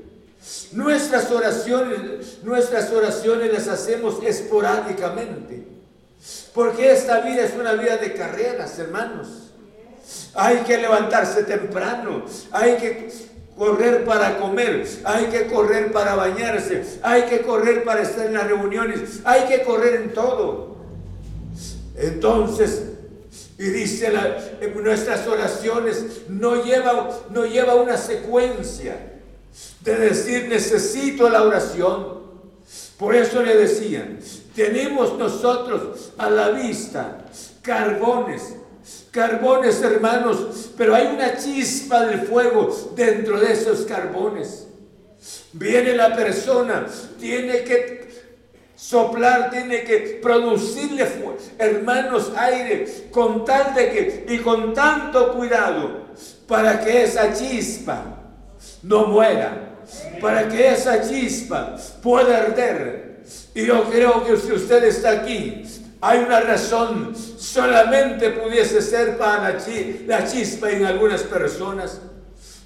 [0.73, 5.63] Nuestras oraciones, nuestras oraciones las hacemos esporádicamente.
[6.53, 9.53] Porque esta vida es una vida de carreras, hermanos.
[10.36, 13.09] Hay que levantarse temprano, hay que
[13.60, 18.47] correr para comer, hay que correr para bañarse, hay que correr para estar en las
[18.47, 20.78] reuniones, hay que correr en todo.
[21.97, 22.84] Entonces,
[23.57, 24.14] y dice
[24.62, 28.95] en nuestras oraciones no lleva, no lleva una secuencia
[29.82, 32.20] de decir necesito la oración.
[32.97, 34.20] Por eso le decían,
[34.55, 37.26] tenemos nosotros a la vista
[37.62, 38.55] carbones,
[39.12, 44.68] carbones hermanos, pero hay una chispa del fuego dentro de esos carbones.
[45.54, 46.86] Viene la persona,
[47.20, 48.10] tiene que
[48.76, 51.06] soplar, tiene que producirle,
[51.58, 56.06] hermanos, aire, con tal de que, y con tanto cuidado,
[56.48, 58.20] para que esa chispa
[58.84, 59.76] no muera,
[60.22, 63.24] para que esa chispa pueda arder.
[63.54, 65.64] Y yo creo que si usted está aquí,
[66.02, 69.58] hay una razón, solamente pudiese ser para
[70.08, 72.00] la, chispa en algunas personas,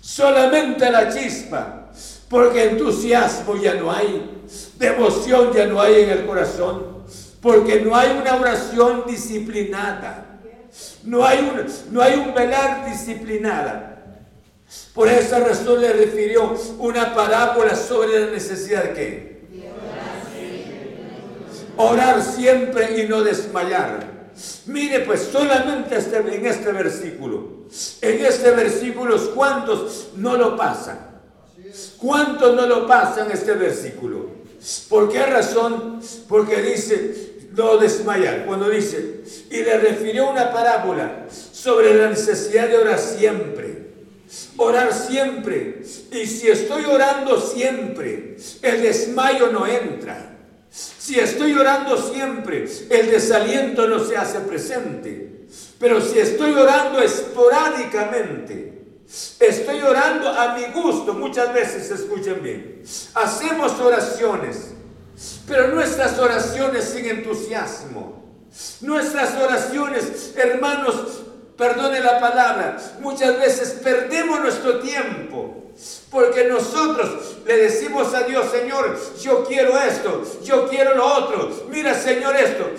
[0.01, 1.91] solamente la chispa,
[2.29, 4.33] porque entusiasmo ya no hay
[4.77, 7.03] Devoción ya no hay en el corazón,
[7.41, 10.29] porque no hay una oración disciplinada.
[11.03, 14.03] No hay un, no hay un velar disciplinada.
[14.93, 19.32] Por esa razón le refirió una parábola sobre la necesidad qué?
[21.77, 24.13] Orar siempre y no desmayar.
[24.65, 27.67] Mire pues solamente este, en este versículo,
[28.01, 31.13] en este versículo, ¿cuántos no lo pasan?
[31.97, 34.29] ¿Cuántos no lo pasan este versículo?
[34.89, 36.01] ¿Por qué razón?
[36.27, 38.45] Porque dice, no desmayar.
[38.45, 43.83] Cuando dice, y le refirió una parábola sobre la necesidad de orar siempre.
[44.57, 45.83] Orar siempre.
[46.11, 50.32] Y si estoy orando siempre, el desmayo no entra.
[51.03, 55.47] Si estoy orando siempre, el desaliento no se hace presente.
[55.77, 58.73] Pero si estoy orando esporádicamente,
[59.39, 62.81] Estoy orando a mi gusto, muchas veces, escuchen bien.
[63.13, 64.71] Hacemos oraciones,
[65.47, 68.23] pero nuestras oraciones sin entusiasmo.
[68.81, 71.23] Nuestras oraciones, hermanos,
[71.57, 75.62] perdone la palabra, muchas veces perdemos nuestro tiempo.
[76.09, 81.49] Porque nosotros le decimos a Dios, Señor, yo quiero esto, yo quiero lo otro.
[81.69, 82.69] Mira, Señor, esto.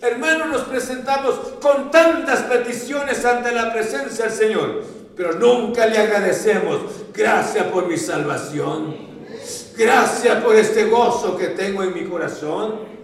[0.00, 6.80] Hermanos, nos presentamos con tantas peticiones ante la presencia del Señor pero nunca le agradecemos.
[7.12, 8.96] Gracias por mi salvación.
[9.76, 12.94] Gracias por este gozo que tengo en mi corazón.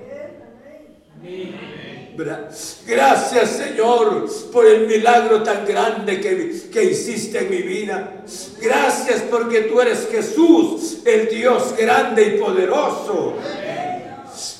[2.86, 8.24] Gracias Señor por el milagro tan grande que, que, hiciste en mi vida.
[8.60, 13.36] Gracias porque tú eres Jesús, el Dios grande y poderoso.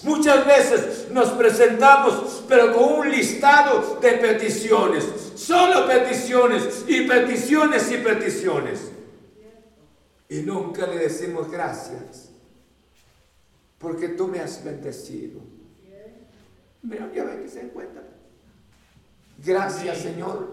[0.03, 5.05] Muchas veces nos presentamos, pero con un listado de peticiones,
[5.35, 8.81] solo peticiones y peticiones y peticiones.
[10.29, 12.31] Y nunca le decimos gracias,
[13.79, 15.50] porque tú me has bendecido.
[16.83, 18.03] Ya que se encuentra.
[19.45, 20.49] Gracias, Señor,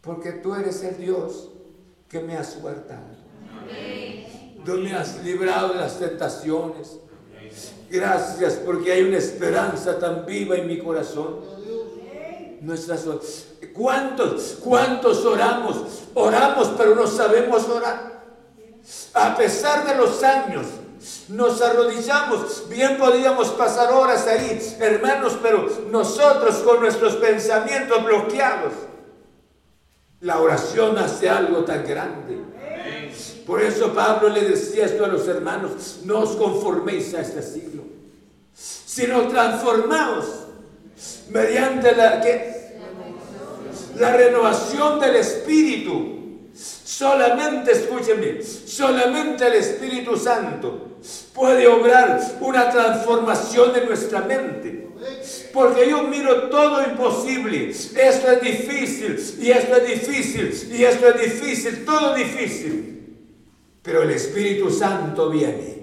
[0.00, 1.50] porque tú eres el Dios
[2.08, 3.16] que me has guardado.
[4.64, 6.98] Tú me has librado de las tentaciones
[7.88, 11.40] Gracias porque hay una esperanza tan viva en mi corazón.
[12.60, 13.06] Nuestras
[13.72, 16.04] ¿Cuántos, cuántos oramos?
[16.14, 18.24] Oramos, pero no sabemos orar.
[19.14, 20.66] A pesar de los años,
[21.28, 22.68] nos arrodillamos.
[22.68, 28.72] Bien podíamos pasar horas ahí, hermanos, pero nosotros con nuestros pensamientos bloqueados.
[30.20, 32.38] La oración hace algo tan grande.
[33.46, 37.82] Por eso Pablo le decía esto a los hermanos, no os conforméis a este siglo,
[38.54, 40.26] sino transformaos
[41.30, 42.24] mediante la,
[43.96, 46.14] la renovación del Espíritu.
[46.54, 50.95] Solamente, escúchenme, solamente el Espíritu Santo
[51.34, 54.88] puede obrar una transformación en nuestra mente.
[55.52, 57.70] Porque yo miro todo imposible.
[57.70, 63.16] Esto es difícil, y esto es difícil, y esto es difícil, todo difícil.
[63.82, 65.76] Pero el Espíritu Santo viene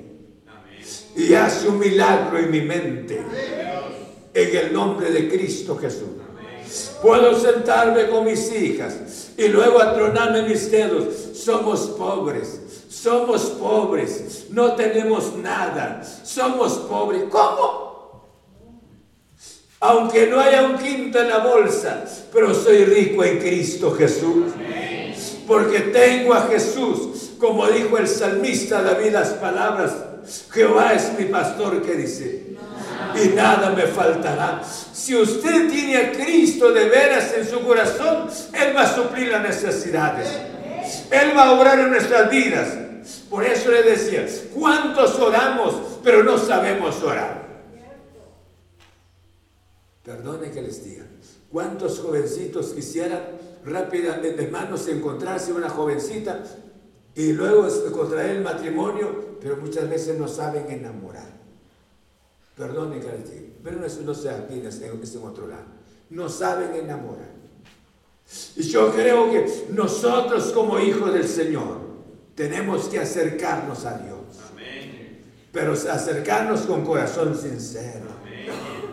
[1.15, 3.21] y hace un milagro en mi mente.
[4.33, 6.09] En el nombre de Cristo Jesús.
[7.01, 11.37] Puedo sentarme con mis hijas y luego atronarme mis dedos.
[11.37, 12.61] Somos pobres,
[12.93, 17.23] somos pobres, no tenemos nada, somos pobres.
[17.29, 18.29] ¿Cómo?
[19.79, 24.53] Aunque no haya un quinto en la bolsa, pero soy rico en Cristo Jesús.
[25.47, 29.91] Porque tengo a Jesús, como dijo el salmista David, las palabras,
[30.51, 32.55] Jehová es mi pastor que dice,
[33.21, 34.61] y nada me faltará.
[34.93, 39.41] Si usted tiene a Cristo de veras en su corazón, Él va a suplir las
[39.43, 40.29] necesidades.
[41.11, 42.82] Él va a obrar en nuestras vidas.
[43.33, 45.73] Por eso le decía, ¿cuántos oramos
[46.03, 47.63] pero no sabemos orar?
[50.03, 51.03] Perdone que les diga,
[51.51, 53.23] ¿cuántos jovencitos quisieran
[53.65, 56.43] rápidamente, hermanos, encontrarse una jovencita
[57.15, 61.31] y luego contraer el matrimonio, pero muchas veces no saben enamorar?
[62.55, 65.65] Perdone que les diga, pero no, no sea aquí, es en otro lado.
[66.11, 67.33] No saben enamorar.
[68.55, 71.82] Y yo creo que nosotros como hijos del Señor
[72.35, 74.19] tenemos que acercarnos a Dios.
[75.51, 78.13] Pero acercarnos con corazón sincero.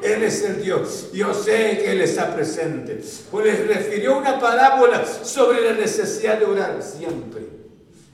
[0.03, 1.09] Él es el Dios.
[1.12, 3.03] Yo sé que Él está presente.
[3.30, 7.47] Pues les refirió una parábola sobre la necesidad de orar siempre.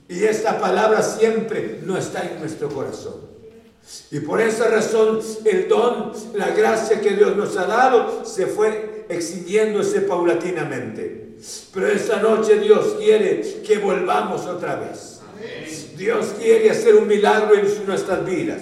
[0.09, 3.27] Y esta palabra siempre no está en nuestro corazón.
[4.11, 9.05] Y por esa razón el don, la gracia que Dios nos ha dado, se fue
[9.09, 11.35] extinguiéndose paulatinamente.
[11.73, 15.16] Pero esta noche Dios quiere que volvamos otra vez.
[15.95, 18.61] Dios quiere hacer un milagro en nuestras vidas.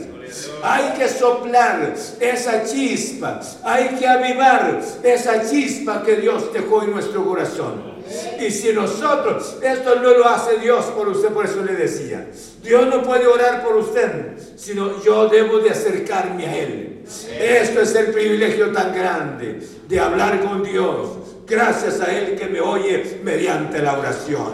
[0.63, 7.23] Hay que soplar esa chispa, hay que avivar esa chispa que Dios dejó en nuestro
[7.25, 7.95] corazón.
[8.39, 12.27] Y si nosotros, esto no lo hace Dios por usted, por eso le decía,
[12.61, 17.03] Dios no puede orar por usted, sino yo debo de acercarme a Él.
[17.39, 21.09] Esto es el privilegio tan grande de hablar con Dios,
[21.47, 24.53] gracias a Él que me oye mediante la oración.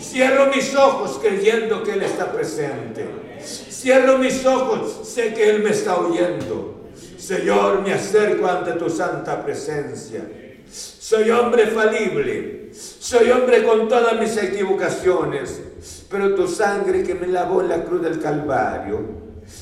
[0.00, 3.06] Cierro mis ojos creyendo que Él está presente.
[3.42, 6.88] Cierro mis ojos, sé que Él me está oyendo.
[7.18, 10.22] Señor, me acerco ante tu santa presencia.
[10.70, 15.62] Soy hombre falible, soy hombre con todas mis equivocaciones,
[16.10, 19.00] pero tu sangre que me lavó en la cruz del Calvario,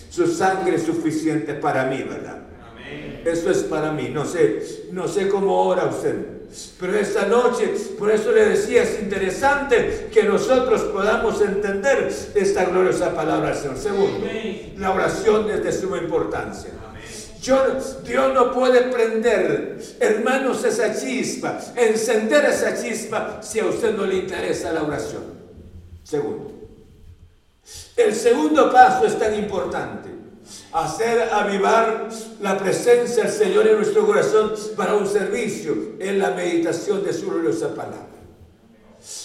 [0.08, 2.44] su sangre es suficiente para mí, ¿verdad?
[3.24, 4.08] Eso es para mí.
[4.08, 4.62] No sé,
[4.92, 6.33] no sé cómo ora usted.
[6.78, 7.66] Pero esta noche,
[7.98, 13.78] por eso le decía, es interesante que nosotros podamos entender esta gloriosa palabra del Señor.
[13.78, 14.26] Segundo,
[14.76, 16.70] la oración es de suma importancia.
[17.42, 24.16] Dios no puede prender, hermanos, esa chispa, encender esa chispa si a usted no le
[24.16, 25.24] interesa la oración.
[26.02, 26.52] Segundo.
[27.96, 30.13] El segundo paso es tan importante.
[30.72, 32.08] Hacer avivar
[32.40, 37.30] la presencia del Señor en nuestro corazón para un servicio en la meditación de su
[37.30, 38.08] gloriosa palabra.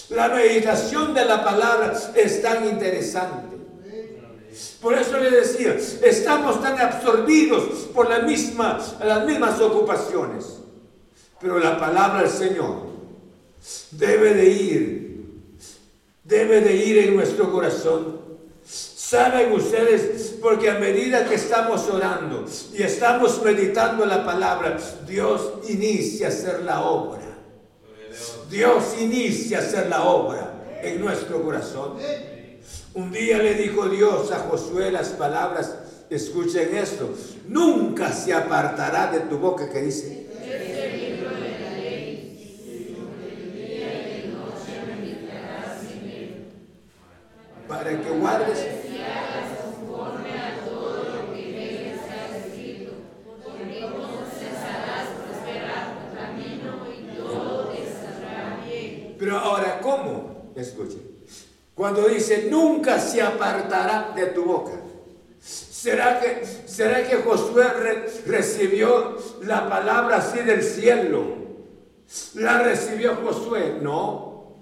[0.09, 3.57] La meditación de la palabra es tan interesante.
[4.82, 7.63] Por eso le decía, estamos tan absorbidos
[7.93, 10.59] por las mismas ocupaciones.
[11.39, 12.89] Pero la palabra del Señor
[13.91, 15.26] debe de ir,
[16.24, 18.18] debe de ir en nuestro corazón.
[19.10, 26.28] Saben ustedes, porque a medida que estamos orando y estamos meditando la palabra, Dios inicia
[26.28, 27.24] a hacer la obra.
[28.51, 30.53] Dios inicia a hacer la obra
[30.84, 31.97] en nuestro corazón.
[32.93, 35.74] Un día le dijo Dios a Josué las palabras,
[36.12, 37.10] escuchen esto,
[37.47, 40.28] nunca se apartará de tu boca que dice.
[47.68, 48.80] Para que guardes
[59.20, 60.53] Pero ahora, ¿cómo?
[60.55, 61.01] Escuchen.
[61.80, 64.73] Cuando dice, nunca se apartará de tu boca.
[65.41, 67.63] ¿Será que, será que Josué
[68.25, 71.23] recibió la palabra así del cielo?
[72.34, 73.77] ¿La recibió Josué?
[73.82, 74.57] No.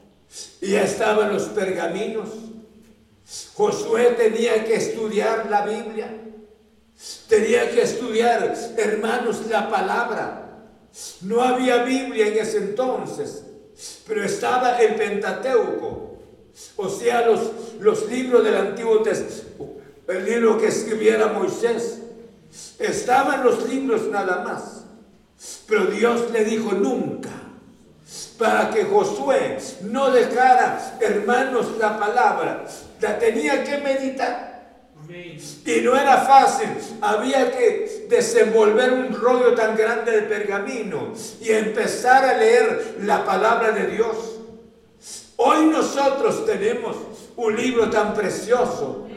[0.61, 2.30] Y estaban los pergaminos.
[3.55, 6.15] Josué tenía que estudiar la Biblia.
[7.28, 10.68] Tenía que estudiar, hermanos, la palabra.
[11.22, 13.43] No había Biblia en ese entonces.
[14.07, 16.07] pero estaba el Pentateuco,
[16.76, 17.41] o sea, los,
[17.80, 21.99] los libros del Antiguo Testamento, el libro que escribiera Moisés.
[22.80, 24.86] Estaban los libros nada más,
[25.68, 27.30] pero Dios le dijo nunca
[28.38, 32.66] para que Josué no dejara, hermanos, la palabra.
[33.01, 34.47] La tenía que meditar.
[35.66, 36.68] Y no era fácil,
[37.01, 43.72] había que desenvolver un rollo tan grande de pergamino y empezar a leer la palabra
[43.72, 44.37] de Dios.
[45.38, 46.96] Hoy nosotros tenemos
[47.36, 49.08] un libro tan precioso,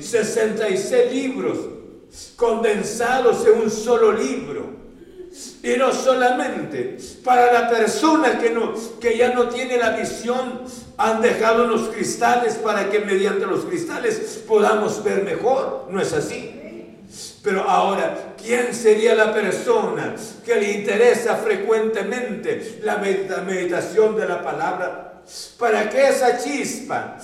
[0.00, 1.58] 66 libros
[2.34, 4.80] condensados en un solo libro.
[5.62, 10.62] Y no solamente para la persona que, no, que ya no tiene la visión,
[10.96, 15.86] han dejado los cristales para que mediante los cristales podamos ver mejor.
[15.88, 16.56] No es así.
[17.44, 25.09] Pero ahora, ¿quién sería la persona que le interesa frecuentemente la meditación de la palabra?
[25.58, 27.16] Para que esa chispa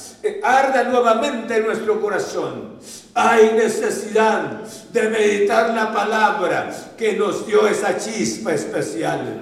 [0.43, 2.79] arda nuevamente en nuestro corazón
[3.15, 4.61] hay necesidad
[4.93, 9.41] de meditar la palabra que nos dio esa chispa especial.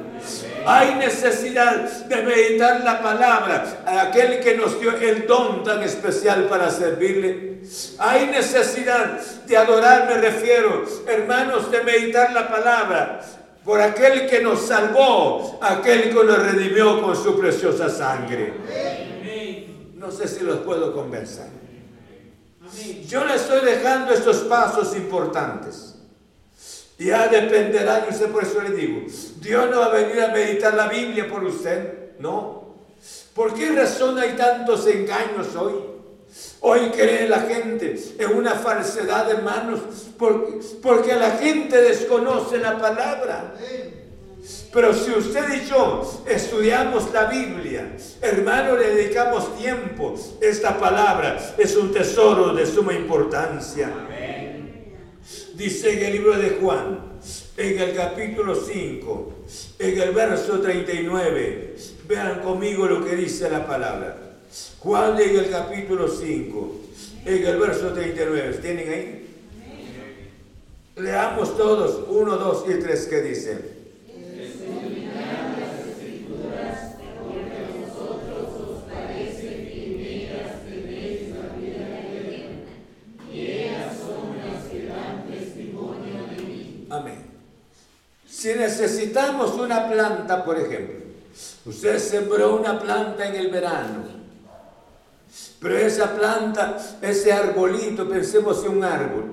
[0.67, 6.45] Hay necesidad de meditar la palabra, a aquel que nos dio el don tan especial
[6.45, 7.61] para servirle.
[7.99, 13.21] Hay necesidad de adorar, me refiero, hermanos, de meditar la palabra
[13.65, 18.53] por aquel que nos salvó, aquel que nos redimió con su preciosa sangre.
[19.95, 21.47] No sé si los puedo convencer.
[23.09, 25.95] Yo le estoy dejando estos pasos importantes.
[26.99, 29.07] Ya dependerá, yo sé por eso le digo,
[29.41, 32.75] Dios no va a venir a meditar la Biblia por usted, no.
[33.35, 35.94] ¿Por qué razón hay tantos engaños hoy?
[36.61, 39.80] Hoy cree la gente en una falsedad, hermanos,
[40.18, 43.55] porque, porque la gente desconoce la palabra.
[44.72, 51.76] Pero si usted y yo estudiamos la Biblia, hermano, le dedicamos tiempo, esta palabra es
[51.76, 53.91] un tesoro de suma importancia.
[55.55, 57.12] Dice en el libro de Juan,
[57.57, 59.32] en el capítulo 5,
[59.78, 61.76] en el verso 39,
[62.09, 64.24] vean conmigo lo que dice la palabra.
[64.85, 66.80] Juan en el capítulo 5,
[67.24, 69.28] en el verso 39, ¿tienen ahí?
[70.97, 73.74] Leamos todos, 1, 2 y 3, ¿qué dice?
[88.28, 90.97] Si necesitamos una planta, por ejemplo,
[91.64, 94.24] usted sembró una planta en el verano,
[95.61, 99.32] pero esa planta, ese arbolito, pensemos en un árbol,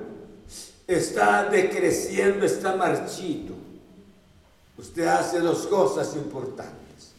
[0.88, 3.54] está decreciendo, está marchito.
[4.78, 7.12] Usted hace dos cosas importantes.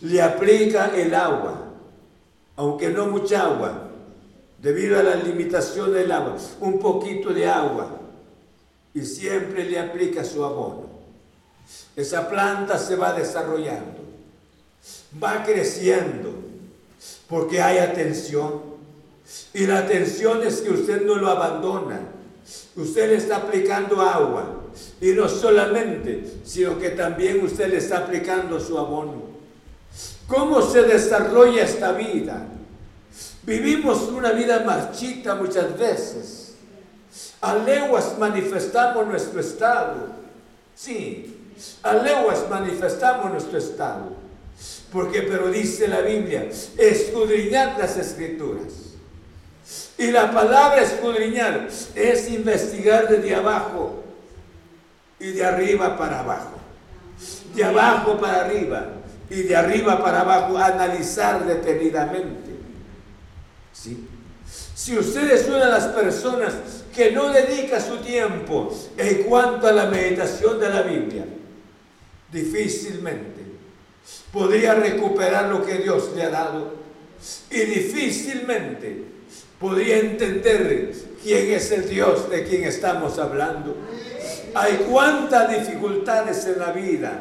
[0.00, 1.64] Le aplica el agua,
[2.56, 3.88] aunque no mucha agua,
[4.62, 8.00] debido a la limitación del agua, un poquito de agua,
[8.94, 10.86] y siempre le aplica su abono.
[11.94, 14.00] Esa planta se va desarrollando,
[15.22, 16.35] va creciendo,
[17.28, 18.76] porque hay atención.
[19.52, 22.00] Y la atención es que usted no lo abandona.
[22.76, 24.62] Usted le está aplicando agua.
[25.00, 29.36] Y no solamente, sino que también usted le está aplicando su abono.
[30.28, 32.46] ¿Cómo se desarrolla esta vida?
[33.44, 36.54] Vivimos una vida marchita muchas veces.
[37.40, 40.08] A leguas manifestamos nuestro estado.
[40.74, 44.25] Sí, a leguas manifestamos nuestro estado.
[44.92, 48.86] Porque, pero dice la Biblia, escudriñar las escrituras.
[49.98, 54.04] Y la palabra escudriñar es investigar desde abajo
[55.18, 56.52] y de arriba para abajo.
[57.54, 58.92] De abajo para arriba
[59.28, 62.50] y de arriba para abajo, analizar detenidamente.
[63.72, 64.06] ¿Sí?
[64.74, 66.54] Si usted es una de las personas
[66.94, 71.24] que no dedica su tiempo en cuanto a la meditación de la Biblia,
[72.30, 73.35] difícilmente
[74.32, 76.74] podría recuperar lo que Dios le ha dado
[77.50, 79.04] y difícilmente
[79.58, 80.92] podría entender
[81.22, 83.76] quién es el Dios de quien estamos hablando.
[84.54, 87.20] Hay cuántas dificultades en la vida,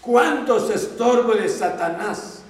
[0.00, 2.42] cuántos estorbos de Satanás,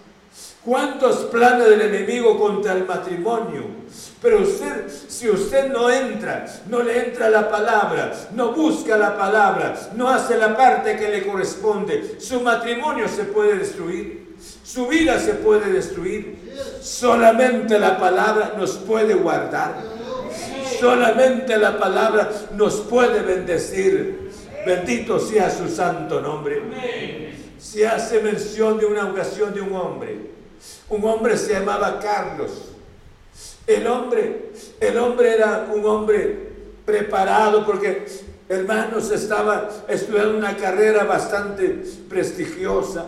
[0.65, 3.65] cuántos planes del enemigo contra el matrimonio,
[4.23, 9.75] pero usted, si usted no entra, no le entra la palabra, no busca la palabra,
[9.97, 15.35] no hace la parte que le corresponde, su matrimonio se puede destruir, su vida se
[15.35, 16.39] puede destruir.
[16.81, 19.75] Solamente la palabra nos puede guardar.
[20.81, 24.31] Solamente la palabra nos puede bendecir.
[24.65, 26.63] Bendito sea su santo nombre.
[27.59, 30.17] se hace mención de una ocasión de un hombre.
[30.89, 32.73] Un hombre se llamaba Carlos.
[33.67, 34.51] El hombre,
[34.81, 36.51] el hombre era un hombre
[36.85, 38.07] preparado porque,
[38.49, 41.69] hermanos, estaba estudiando una carrera bastante
[42.09, 43.07] prestigiosa.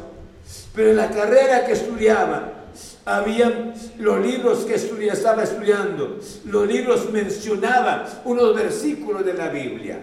[0.74, 2.52] Pero en la carrera que estudiaba,
[3.04, 9.98] había los libros que estaba estudiando, los libros mencionaban unos versículos de la Biblia.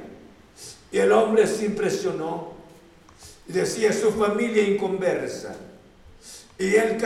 [0.92, 2.52] Y el hombre se impresionó.
[3.48, 5.56] Decía su familia inconversa.
[6.60, 6.98] Y él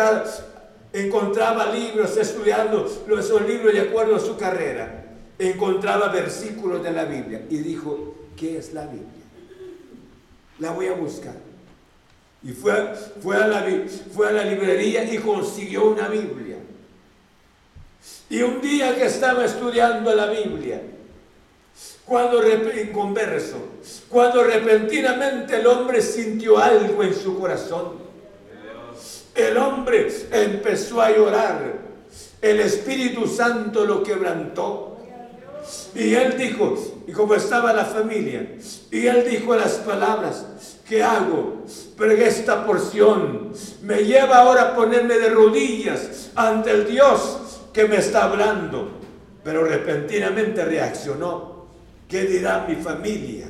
[0.95, 2.85] encontraba libros estudiando
[3.19, 5.03] esos libros de acuerdo a su carrera.
[5.37, 9.09] Encontraba versículos de la Biblia y dijo, ¿qué es la Biblia?
[10.59, 11.35] La voy a buscar.
[12.41, 13.65] Y fue, fue, a la,
[14.13, 16.57] fue a la librería y consiguió una Biblia.
[18.29, 20.81] Y un día que estaba estudiando la Biblia,
[22.05, 23.57] cuando en converso,
[24.07, 28.04] cuando repentinamente el hombre sintió algo en su corazón,
[29.35, 31.85] el hombre empezó a llorar.
[32.41, 34.97] El Espíritu Santo lo quebrantó.
[35.93, 36.75] Y él dijo,
[37.07, 38.55] y como estaba la familia,
[38.91, 40.45] y él dijo las palabras,
[40.87, 41.63] ¿qué hago?
[41.97, 47.97] Pero esta porción me lleva ahora a ponerme de rodillas ante el Dios que me
[47.97, 48.91] está hablando.
[49.43, 51.65] Pero repentinamente reaccionó.
[52.07, 53.47] ¿Qué dirá mi familia?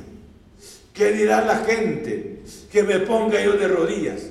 [0.92, 2.42] ¿Qué dirá la gente?
[2.72, 4.22] Que me ponga yo de rodillas.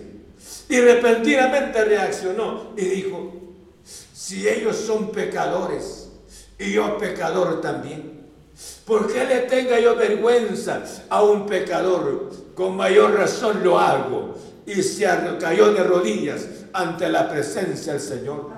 [0.67, 3.33] Y repentinamente reaccionó y dijo,
[3.83, 6.09] si ellos son pecadores
[6.57, 8.25] y yo pecador también,
[8.85, 12.31] ¿por qué le tenga yo vergüenza a un pecador?
[12.55, 14.35] Con mayor razón lo hago.
[14.65, 15.07] Y se
[15.39, 18.49] cayó de rodillas ante la presencia del Señor.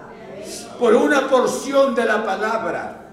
[0.80, 3.04] Por una porción de la palabra.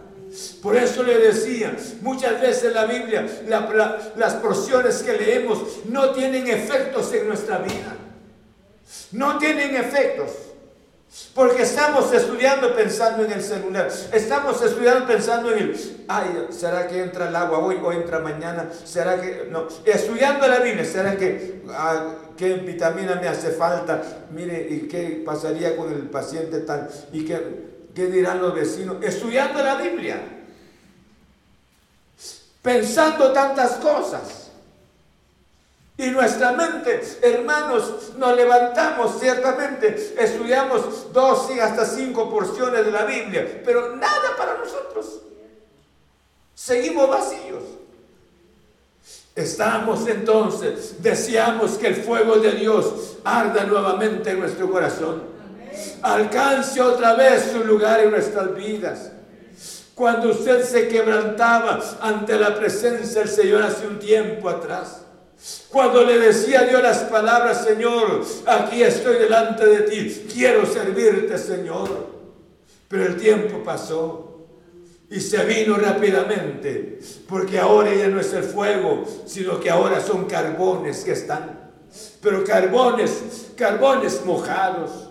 [0.63, 3.27] Por eso le decía, muchas veces la Biblia
[4.17, 7.97] las porciones que leemos no tienen efectos en nuestra vida
[9.13, 10.31] no tienen efectos.
[11.33, 13.89] Porque estamos estudiando pensando en el celular.
[14.13, 18.69] Estamos estudiando pensando en el, ay, ¿será que entra el agua hoy o entra mañana?
[18.85, 19.69] ¿Será que, no?
[19.85, 24.03] Estudiando la Biblia, ¿será que, ah, qué vitamina me hace falta?
[24.33, 26.89] Mire, ¿y qué pasaría con el paciente tal?
[27.13, 28.97] ¿Y qué, qué dirán los vecinos?
[29.01, 30.21] Estudiando la Biblia.
[32.61, 34.44] Pensando tantas cosas.
[35.97, 43.05] Y nuestra mente, hermanos, nos levantamos ciertamente, estudiamos dos y hasta cinco porciones de la
[43.05, 45.21] Biblia, pero nada para nosotros.
[46.53, 47.63] Seguimos vacíos.
[49.37, 55.23] Estamos entonces, deseamos que el fuego de Dios arda nuevamente en nuestro corazón.
[56.03, 59.13] Alcance otra vez su lugar en nuestras vidas.
[59.95, 65.04] Cuando usted se quebrantaba ante la presencia del Señor hace un tiempo atrás
[65.69, 71.37] cuando le decía a Dios las palabras, Señor, aquí estoy delante de ti, quiero servirte,
[71.37, 72.15] Señor.
[72.89, 74.47] Pero el tiempo pasó
[75.11, 80.25] y se vino rápidamente, porque ahora ya no es el fuego, sino que ahora son
[80.25, 81.73] carbones que están,
[82.23, 85.11] pero carbones, carbones mojados.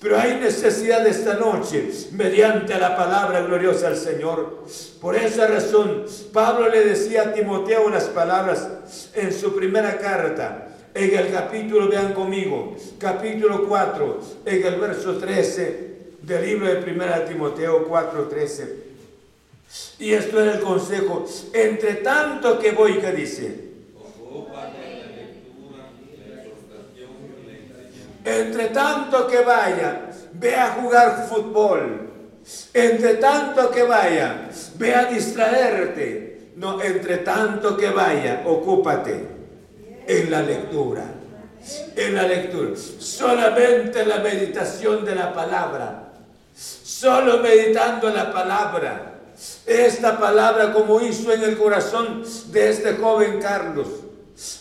[0.00, 4.64] Pero hay necesidad esta noche, mediante la palabra gloriosa del Señor.
[5.00, 8.68] Por esa razón, Pablo le decía a Timoteo las palabras
[9.14, 15.88] en su primera carta, en el capítulo, vean conmigo, capítulo 4, en el verso 13
[16.22, 18.88] del libro de primera Timoteo 4, 13.
[19.98, 23.67] Y esto es el consejo, entre tanto que voy, que dice,
[28.28, 32.10] Entre tanto que vaya, ve a jugar fútbol.
[32.74, 36.52] Entre tanto que vaya, ve a distraerte.
[36.56, 39.28] No, entre tanto que vaya, ocúpate
[40.06, 41.04] en la lectura.
[41.96, 42.70] En la lectura.
[42.98, 46.12] Solamente la meditación de la palabra.
[46.54, 49.14] Solo meditando la palabra.
[49.64, 53.88] Esta palabra como hizo en el corazón de este joven Carlos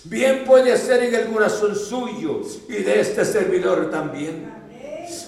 [0.05, 4.51] Bien puede ser en el corazón suyo y de este servidor también.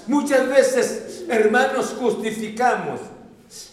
[0.08, 3.00] Muchas veces, hermanos, justificamos.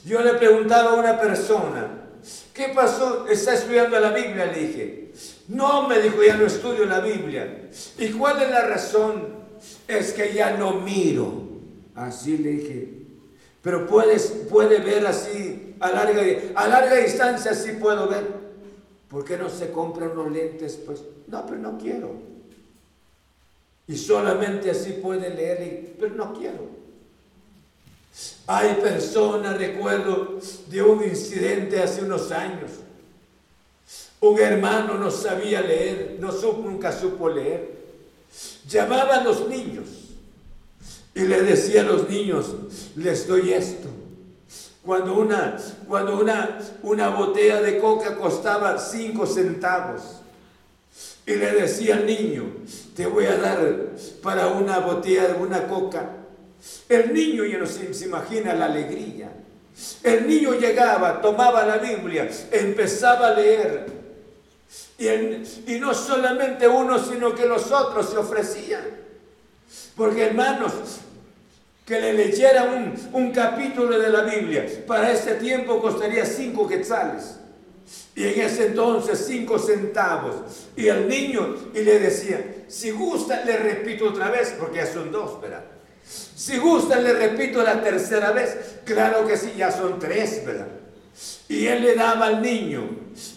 [0.05, 2.09] Yo le preguntaba a una persona,
[2.53, 3.27] ¿qué pasó?
[3.29, 4.47] ¿Está estudiando la Biblia?
[4.47, 5.13] Le dije.
[5.49, 7.69] No, me dijo, ya no estudio la Biblia.
[7.99, 9.29] ¿Y cuál es la razón?
[9.89, 11.45] Es que ya no miro.
[11.95, 12.89] Así le dije.
[13.63, 16.23] Pero puedes, puede ver así, a larga,
[16.55, 18.46] a larga distancia sí puedo ver.
[19.09, 20.79] ¿Por qué no se compran unos lentes?
[20.85, 22.13] Pues no, pero no quiero.
[23.89, 26.67] Y solamente así puede leer, pero no quiero.
[28.47, 30.39] Hay personas, recuerdo
[30.69, 32.71] de un incidente hace unos años.
[34.21, 37.77] Un hermano no sabía leer, no supo, nunca supo leer.
[38.69, 39.87] llamaba a los niños
[41.15, 42.55] y le decía a los niños,
[42.97, 43.89] les doy esto.
[44.87, 45.57] Cuando una,
[45.89, 50.21] cuando una, una botella de coca costaba cinco centavos.
[51.27, 52.45] Y le decía al niño,
[52.95, 53.75] te voy a dar
[54.23, 56.09] para una botella de una coca.
[56.89, 59.33] El niño ya no se, se imagina la alegría.
[60.05, 63.87] El niño llegaba, tomaba la Biblia, empezaba a leer.
[64.99, 65.09] Y,
[65.75, 68.85] y, no solamente uno, sino que los otros se ofrecían.
[69.97, 70.73] Porque hermanos,
[71.87, 77.37] que le leyera un, un capítulo de la Biblia, para ese tiempo costaría cinco quetzales.
[78.17, 80.35] Y en ese entonces cinco centavos.
[80.77, 85.13] Y el niño, y le decía, si gusta, le repito otra vez, porque ya son
[85.13, 85.65] dos, ¿verdad?
[86.05, 88.57] Si gusta, le repito la tercera vez.
[88.85, 90.69] Claro que sí, ya son tres, ¿verdad?
[91.49, 92.89] Y él le daba al niño,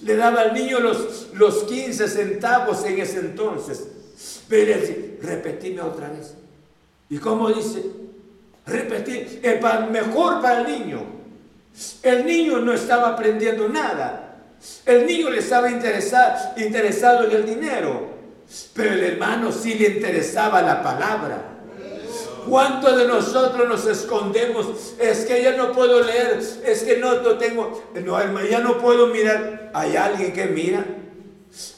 [0.02, 3.88] le daba al niño los, los 15 centavos en ese entonces.
[4.48, 6.34] Pero él decía, repetime otra vez.
[7.10, 7.99] ¿Y cómo dice?
[8.70, 9.60] Repetir, el
[9.92, 11.04] mejor para el niño.
[12.04, 14.38] El niño no estaba aprendiendo nada.
[14.86, 18.10] El niño le estaba interesado, interesado en el dinero,
[18.74, 21.42] pero el hermano sí le interesaba la palabra.
[22.48, 24.96] ¿Cuántos de nosotros nos escondemos?
[25.00, 28.80] Es que ya no puedo leer, es que no, no tengo, no, hermano, ya no
[28.80, 29.72] puedo mirar.
[29.74, 30.84] Hay alguien que mira,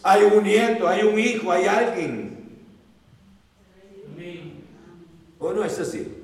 [0.02, 2.32] hay un nieto, hay un hijo, hay alguien.
[5.40, 6.21] ¿O no es así?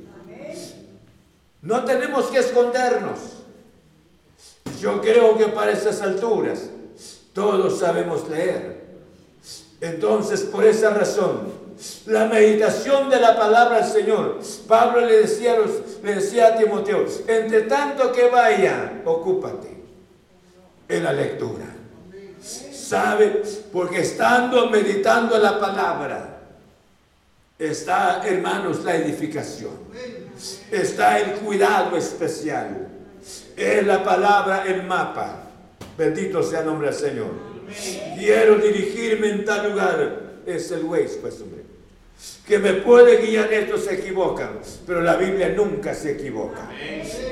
[1.67, 3.19] No tenemos que escondernos.
[4.79, 6.69] Yo creo que para esas alturas
[7.33, 8.85] todos sabemos leer.
[9.81, 11.51] Entonces, por esa razón,
[12.05, 17.05] la meditación de la palabra del Señor, Pablo le decía, a le decía a Timoteo,
[17.27, 19.67] entre tanto que vaya, ocúpate
[20.87, 21.65] en la lectura.
[22.41, 23.43] ¿Sabe?
[23.73, 26.39] Porque estando meditando la palabra,
[27.59, 30.26] está, hermanos, la edificación.
[30.71, 32.87] Está el cuidado especial.
[33.55, 35.43] Es la palabra, el mapa.
[35.97, 37.31] Bendito sea el nombre del Señor.
[38.17, 40.21] Quiero dirigirme en tal lugar.
[40.45, 41.43] Es el Waze, pues.
[42.47, 46.69] Que me puede guiar, estos se equivocan, pero la Biblia nunca se equivoca.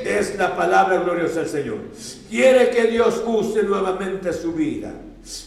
[0.03, 1.77] Es la palabra gloriosa del Señor.
[2.29, 4.91] Quiere que Dios use nuevamente su vida.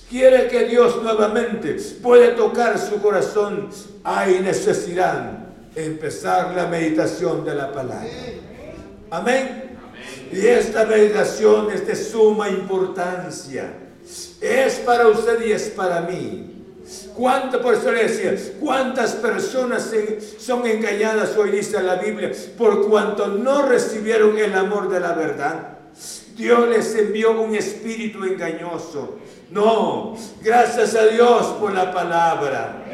[0.08, 3.68] Quiere que Dios nuevamente puede tocar su corazón.
[4.02, 5.47] Hay necesidad
[5.84, 8.08] empezar la meditación de la palabra.
[9.10, 9.76] Amén.
[10.32, 13.72] Y esta meditación es de suma importancia.
[14.40, 16.54] Es para usted y es para mí.
[17.14, 19.92] ¿Cuántas, decía, cuántas personas
[20.38, 25.77] son engañadas hoy dice la Biblia por cuanto no recibieron el amor de la verdad?
[26.38, 29.18] Dios les envió un espíritu engañoso.
[29.50, 32.84] No, gracias a Dios por la palabra.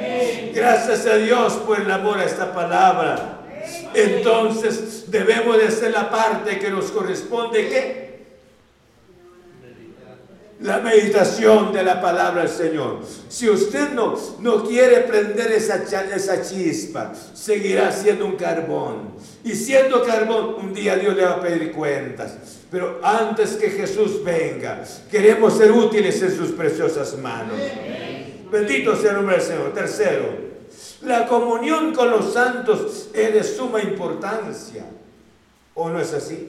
[0.54, 3.42] Gracias a Dios por el amor a esta palabra.
[3.92, 7.68] Entonces debemos de hacer la parte que nos corresponde.
[7.68, 8.03] ¿Qué?
[10.64, 13.00] La meditación de la palabra del Señor.
[13.28, 19.10] Si usted no, no quiere prender esa, esa chispa, seguirá siendo un carbón.
[19.44, 22.38] Y siendo carbón, un día Dios le va a pedir cuentas.
[22.70, 27.60] Pero antes que Jesús venga, queremos ser útiles en sus preciosas manos.
[28.50, 29.74] Bendito sea el nombre del Señor.
[29.74, 30.28] Tercero,
[31.02, 34.86] la comunión con los santos es de suma importancia.
[35.74, 36.48] ¿O no es así?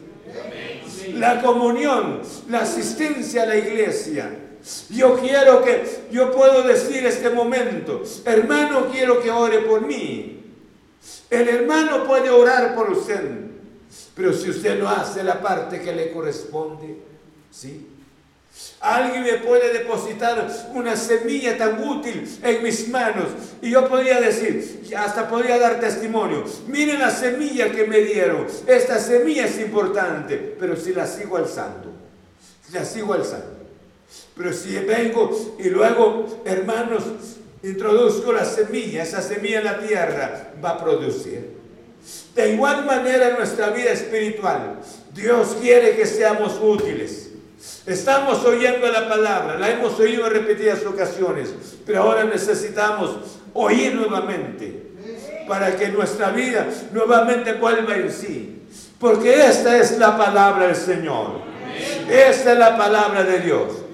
[1.13, 4.39] La comunión, la asistencia a la iglesia.
[4.89, 10.43] Yo quiero que, yo puedo decir este momento, hermano, quiero que ore por mí.
[11.30, 13.21] El hermano puede orar por usted,
[14.15, 16.97] pero si usted no hace la parte que le corresponde,
[17.51, 17.94] ¿sí?
[18.79, 23.25] Alguien me puede depositar una semilla tan útil en mis manos
[23.61, 28.99] y yo podría decir, hasta podría dar testimonio, miren la semilla que me dieron, esta
[28.99, 31.91] semilla es importante, pero si la sigo alzando,
[32.71, 33.55] la sigo alzando.
[34.37, 37.03] Pero si vengo y luego, hermanos,
[37.63, 41.55] introduzco la semilla, esa semilla en la tierra va a producir.
[42.35, 44.79] De igual manera en nuestra vida espiritual,
[45.13, 47.24] Dios quiere que seamos útiles.
[47.86, 51.53] Estamos oyendo la palabra, la hemos oído en repetidas ocasiones,
[51.86, 53.18] pero ahora necesitamos
[53.53, 54.86] oír nuevamente
[55.47, 58.63] para que nuestra vida nuevamente vuelva en sí.
[58.99, 61.41] Porque esta es la palabra del Señor.
[62.09, 63.84] Esta es la palabra de Dios.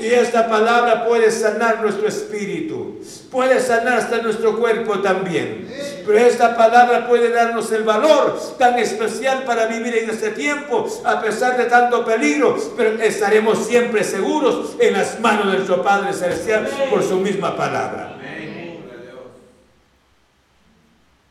[0.00, 5.68] Y esta palabra puede sanar nuestro espíritu, puede sanar hasta nuestro cuerpo también.
[6.06, 11.20] Pero esta palabra puede darnos el valor tan especial para vivir en este tiempo, a
[11.20, 16.68] pesar de tanto peligro, pero estaremos siempre seguros en las manos de nuestro Padre Celestial
[16.90, 18.16] por su misma palabra.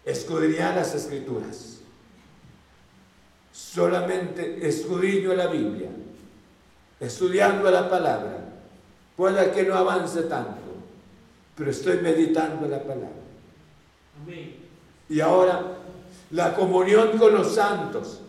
[0.09, 1.77] escudriñar las escrituras.
[3.51, 5.89] Solamente escudriño la Biblia,
[6.99, 8.48] estudiando la palabra.
[9.19, 10.61] Puede que no avance tanto,
[11.53, 13.09] pero estoy meditando la palabra.
[15.09, 15.61] Y ahora,
[16.31, 18.21] la comunión con los santos.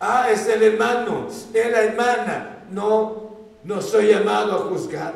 [0.00, 2.64] Ah, es el hermano, es la hermana.
[2.70, 3.32] No,
[3.64, 5.12] no soy llamado a juzgar.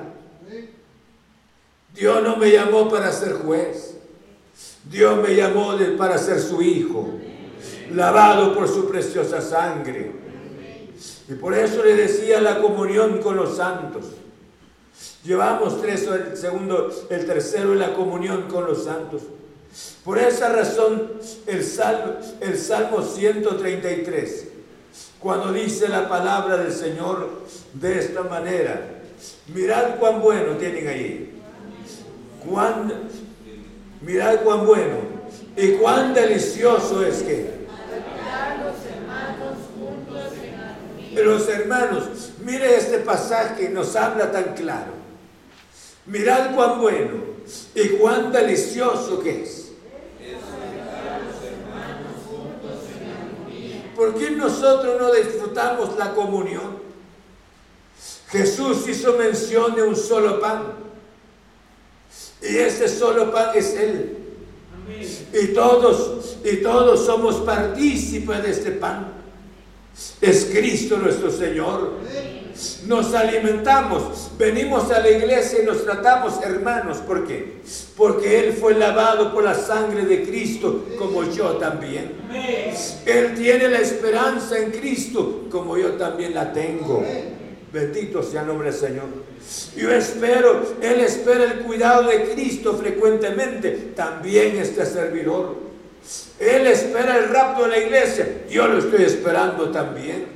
[1.95, 3.97] Dios no me llamó para ser juez.
[4.91, 7.15] Dios me llamó para ser su hijo,
[7.93, 10.28] lavado por su preciosa sangre.
[11.29, 14.07] Y por eso le decía la comunión con los santos.
[15.25, 19.23] Llevamos tres, el segundo, el tercero en la comunión con los santos.
[20.05, 21.13] Por esa razón
[21.47, 24.49] el Salmo, el Salmo 133,
[25.21, 27.29] cuando dice la palabra del Señor
[27.75, 29.03] de esta manera,
[29.53, 31.41] mirad cuán bueno tienen ahí.
[32.49, 32.91] Cuán,
[34.01, 34.97] mirad cuán bueno
[35.57, 37.58] y cuán delicioso es que
[41.15, 44.93] los hermanos, mire este pasaje, nos habla tan claro.
[46.07, 47.23] Mirad cuán bueno
[47.75, 49.69] y cuán delicioso que es.
[53.95, 56.79] ¿Por qué nosotros no disfrutamos la comunión?
[58.29, 60.75] Jesús hizo mención de un solo pan.
[62.41, 64.19] Y ese solo pan es Él.
[65.33, 69.18] Y todos, y todos somos partícipes de este pan.
[70.21, 71.93] Es Cristo nuestro Señor.
[72.87, 76.99] Nos alimentamos, venimos a la iglesia y nos tratamos hermanos.
[76.99, 77.61] ¿Por qué?
[77.97, 82.13] Porque Él fue lavado por la sangre de Cristo como yo también.
[83.07, 87.05] Él tiene la esperanza en Cristo como yo también la tengo.
[87.73, 89.05] Bendito sea el nombre del Señor.
[89.77, 93.93] Yo espero, Él espera el cuidado de Cristo frecuentemente.
[93.95, 95.68] También este servidor.
[96.39, 98.43] Él espera el rapto de la iglesia.
[98.49, 100.27] Yo lo estoy esperando también.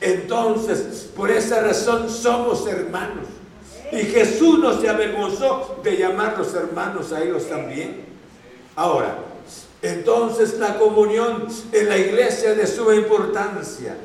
[0.00, 3.26] Entonces, por esa razón somos hermanos.
[3.90, 8.04] Y Jesús no se avergonzó de llamarlos hermanos a ellos también.
[8.76, 9.18] Ahora,
[9.82, 13.96] entonces la comunión en la iglesia de suma importancia.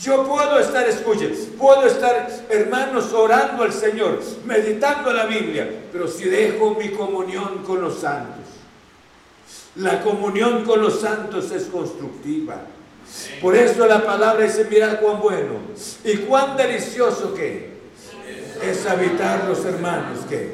[0.00, 6.24] Yo puedo estar, escuchen, puedo estar, hermanos, orando al Señor, meditando la Biblia, pero si
[6.24, 8.43] dejo mi comunión con los santos,
[9.76, 12.62] la comunión con los santos es constructiva.
[13.40, 15.54] Por eso la palabra dice, mira cuán bueno
[16.04, 17.74] y cuán delicioso que
[18.62, 20.52] es habitar los hermanos que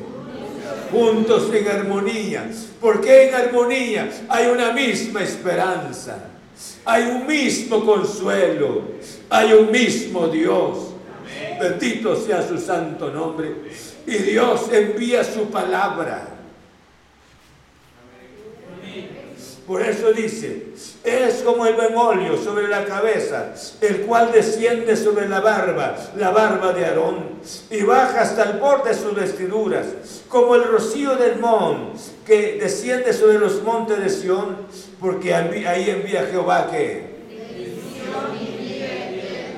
[0.90, 2.50] juntos en armonía.
[2.80, 6.18] Porque en armonía hay una misma esperanza,
[6.84, 8.82] hay un mismo consuelo,
[9.28, 10.88] hay un mismo Dios.
[11.60, 13.54] Bendito sea su santo nombre.
[14.06, 16.39] Y Dios envía su palabra
[19.70, 20.64] Por eso dice,
[21.04, 26.72] es como el bemolio sobre la cabeza, el cual desciende sobre la barba, la barba
[26.72, 27.38] de Aarón,
[27.70, 29.86] y baja hasta el borde de sus vestiduras,
[30.28, 31.92] como el rocío del mon,
[32.26, 34.56] que desciende sobre los montes de Sión,
[34.98, 37.14] porque ahí envía Jehová que...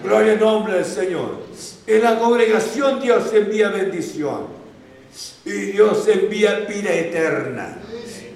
[0.05, 1.39] Gloria al nombre del Señor.
[1.87, 4.49] En la congregación Dios envía bendición.
[5.47, 7.79] Y Dios envía vida eterna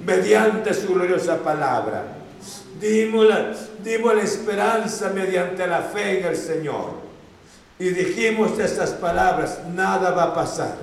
[0.07, 2.05] mediante su gloriosa palabra.
[2.81, 3.53] Dimos la,
[3.83, 7.07] dimos la esperanza mediante la fe en el Señor.
[7.79, 10.77] Y dijimos estas palabras, nada va a pasar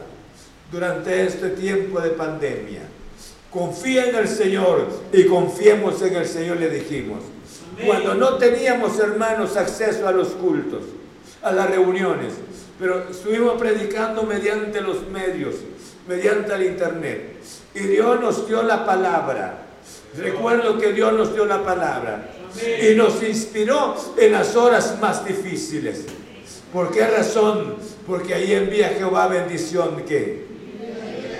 [0.71, 2.81] durante este tiempo de pandemia.
[3.49, 7.19] Confía en el Señor y confiemos en el Señor, le dijimos.
[7.85, 10.83] Cuando no teníamos, hermanos, acceso a los cultos,
[11.41, 12.33] a las reuniones,
[12.79, 15.55] pero estuvimos predicando mediante los medios,
[16.07, 17.33] mediante el internet.
[17.75, 19.59] Y Dios nos dio la palabra.
[20.17, 22.29] Recuerdo que Dios nos dio la palabra.
[22.81, 26.05] Y nos inspiró en las horas más difíciles.
[26.71, 27.75] ¿Por qué razón?
[28.05, 30.53] Porque ahí envía Jehová bendición que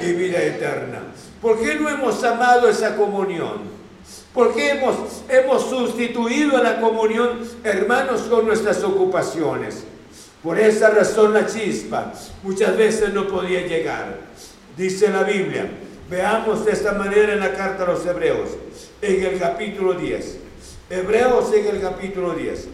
[0.02, 1.00] y vida eterna.
[1.42, 3.74] ¿Por qué no hemos amado esa comunión?
[4.34, 4.96] ¿Por qué hemos,
[5.30, 9.84] hemos sustituido a la comunión, hermanos, con nuestras ocupaciones?
[10.42, 12.12] Por esa razón la chispa
[12.42, 14.18] muchas veces no podía llegar.
[14.76, 15.70] Dice la Biblia,
[16.14, 18.49] Veamos de esta manera en la carta a los Hebreos,
[19.01, 20.38] en el capítulo 10.
[20.88, 22.68] Hebreos en el capítulo 10.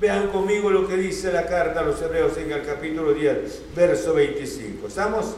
[0.00, 4.14] Vean conmigo lo que dice la carta a los Hebreos en el capítulo 10, verso
[4.14, 4.86] 25.
[4.86, 5.34] ¿Estamos?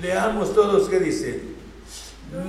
[0.00, 1.42] Leamos todos que dice.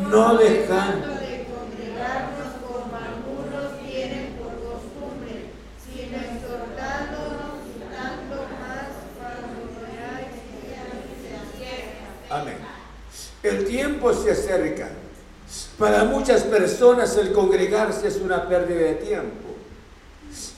[0.09, 5.49] No dejando de congregarnos como algunos tienen por costumbre,
[5.83, 7.59] sino exhortándonos
[7.91, 8.87] tanto más
[9.17, 12.39] cuando veáis que se acerca.
[12.41, 12.73] Amén.
[13.43, 14.89] El tiempo se acerca.
[15.77, 19.49] Para muchas personas el congregarse es una pérdida de tiempo.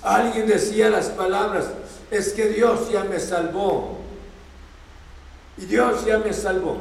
[0.03, 1.65] Alguien decía las palabras,
[2.11, 3.97] es que Dios ya me salvó.
[5.57, 6.77] Y Dios ya me salvó.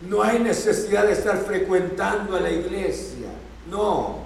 [0.00, 3.28] No hay necesidad de estar frecuentando a la iglesia.
[3.70, 4.20] No.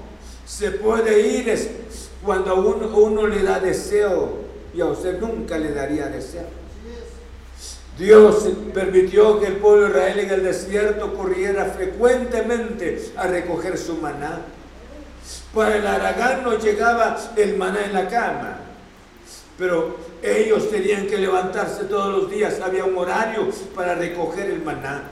[0.46, 1.90] Se puede ir
[2.24, 4.38] cuando uno, uno le da deseo
[4.74, 6.59] y a usted nunca le daría deseo.
[7.99, 13.97] Dios permitió que el pueblo de Israel en el desierto corriera frecuentemente a recoger su
[13.97, 14.41] maná.
[15.55, 18.59] Para el aragán no llegaba el maná en la cama,
[19.59, 25.03] pero ellos tenían que levantarse todos los días, había un horario para recoger el maná.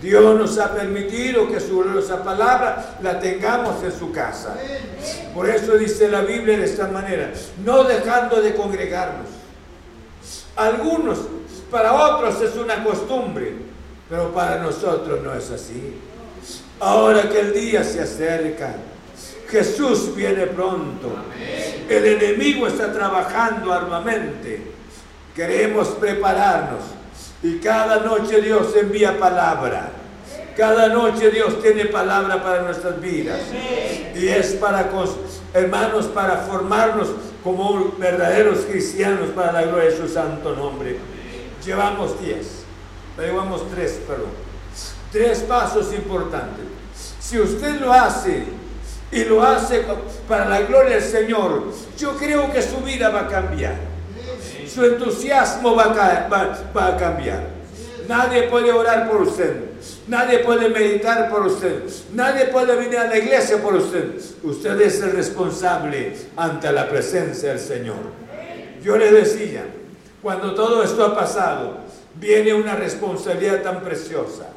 [0.00, 4.56] Dios nos ha permitido que su gloriosa palabra la tengamos en su casa.
[5.34, 7.32] Por eso dice la Biblia de esta manera,
[7.64, 9.28] no dejando de congregarnos.
[10.56, 11.18] Algunos
[11.70, 13.52] para otros es una costumbre,
[14.08, 15.94] pero para nosotros no es así.
[16.80, 18.74] Ahora que el día se acerca,
[19.48, 21.12] Jesús viene pronto.
[21.88, 24.62] El enemigo está trabajando armamente.
[25.34, 26.82] Queremos prepararnos.
[27.42, 29.90] Y cada noche Dios envía palabra.
[30.56, 33.40] Cada noche Dios tiene palabra para nuestras vidas.
[34.14, 34.90] Y es para,
[35.54, 37.08] hermanos, para formarnos
[37.42, 40.98] como verdaderos cristianos para la gloria de su santo nombre.
[41.64, 42.46] Llevamos 10,
[43.18, 44.30] llevamos 3, perdón.
[45.12, 46.64] Tres pasos importantes.
[47.18, 48.44] Si usted lo hace
[49.12, 49.84] y lo hace
[50.28, 51.64] para la gloria del Señor,
[51.98, 53.74] yo creo que su vida va a cambiar.
[54.72, 57.48] Su entusiasmo va a, cambiar.
[58.08, 59.56] Nadie puede orar por usted.
[60.06, 61.82] Nadie puede meditar por usted.
[62.12, 64.14] Nadie puede venir a la iglesia por usted.
[64.44, 67.98] Usted es el responsable ante la presencia del Señor.
[68.82, 69.64] Yo le decía,
[70.22, 71.78] cuando todo esto ha pasado,
[72.14, 74.50] viene una responsabilidad tan preciosa.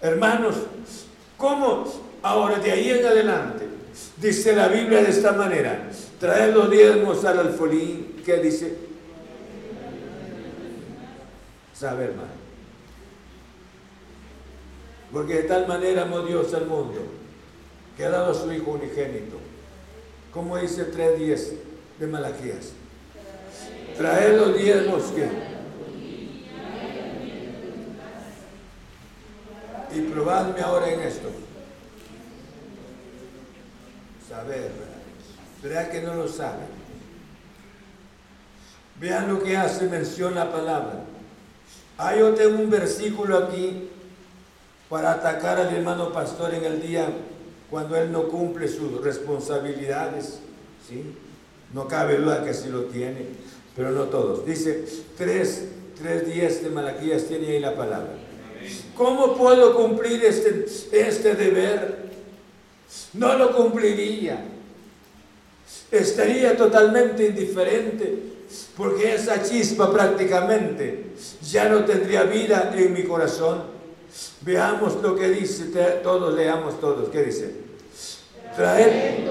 [0.00, 0.56] Hermanos,
[1.36, 1.84] ¿cómo
[2.22, 3.66] ahora de ahí en adelante?
[4.18, 5.88] Dice la Biblia de esta manera,
[6.20, 8.76] traer los diezmos al alfolí, ¿qué dice?
[11.74, 12.36] Sabe, hermano.
[15.12, 17.00] Porque de tal manera amó Dios al mundo,
[17.96, 19.36] que ha dado a su Hijo unigénito.
[20.32, 21.52] Como dice 3.10
[21.98, 22.72] de Malaquías
[23.96, 25.28] traer los diezmos que
[29.96, 31.30] y probadme ahora en esto.
[34.28, 34.70] Saber
[35.62, 36.86] verá que no lo saben
[39.00, 41.04] vean lo que hace mención la palabra.
[41.98, 43.88] Hay yo tengo un versículo aquí
[44.88, 47.08] para atacar al hermano pastor en el día
[47.70, 50.40] cuando él no cumple sus responsabilidades
[50.86, 51.16] ¿sí?
[51.72, 53.26] no cabe duda que sí lo tiene
[53.76, 54.44] pero no todos.
[54.46, 54.84] Dice
[55.18, 55.64] 3,
[56.02, 58.14] 3.10 de Malaquías tiene ahí la palabra.
[58.96, 62.06] ¿Cómo puedo cumplir este, este deber?
[63.12, 64.44] No lo cumpliría.
[65.90, 68.36] Estaría totalmente indiferente
[68.76, 71.06] porque esa chispa prácticamente
[71.42, 73.76] ya no tendría vida en mi corazón.
[74.40, 75.66] Veamos lo que dice,
[76.02, 77.08] todos leamos todos.
[77.10, 77.50] ¿Qué dice?
[78.56, 79.26] Traer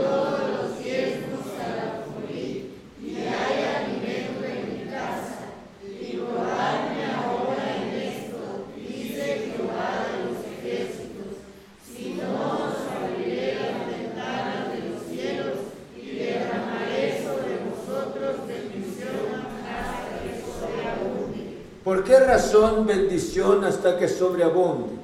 [21.86, 24.96] ¿Por qué razón bendición hasta que sobreabunde?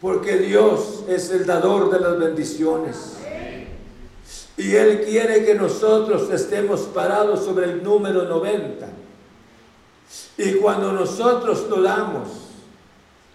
[0.00, 3.16] Porque Dios es el dador de las bendiciones.
[4.56, 8.86] Y Él quiere que nosotros estemos parados sobre el número 90.
[10.38, 12.28] Y cuando nosotros lo damos,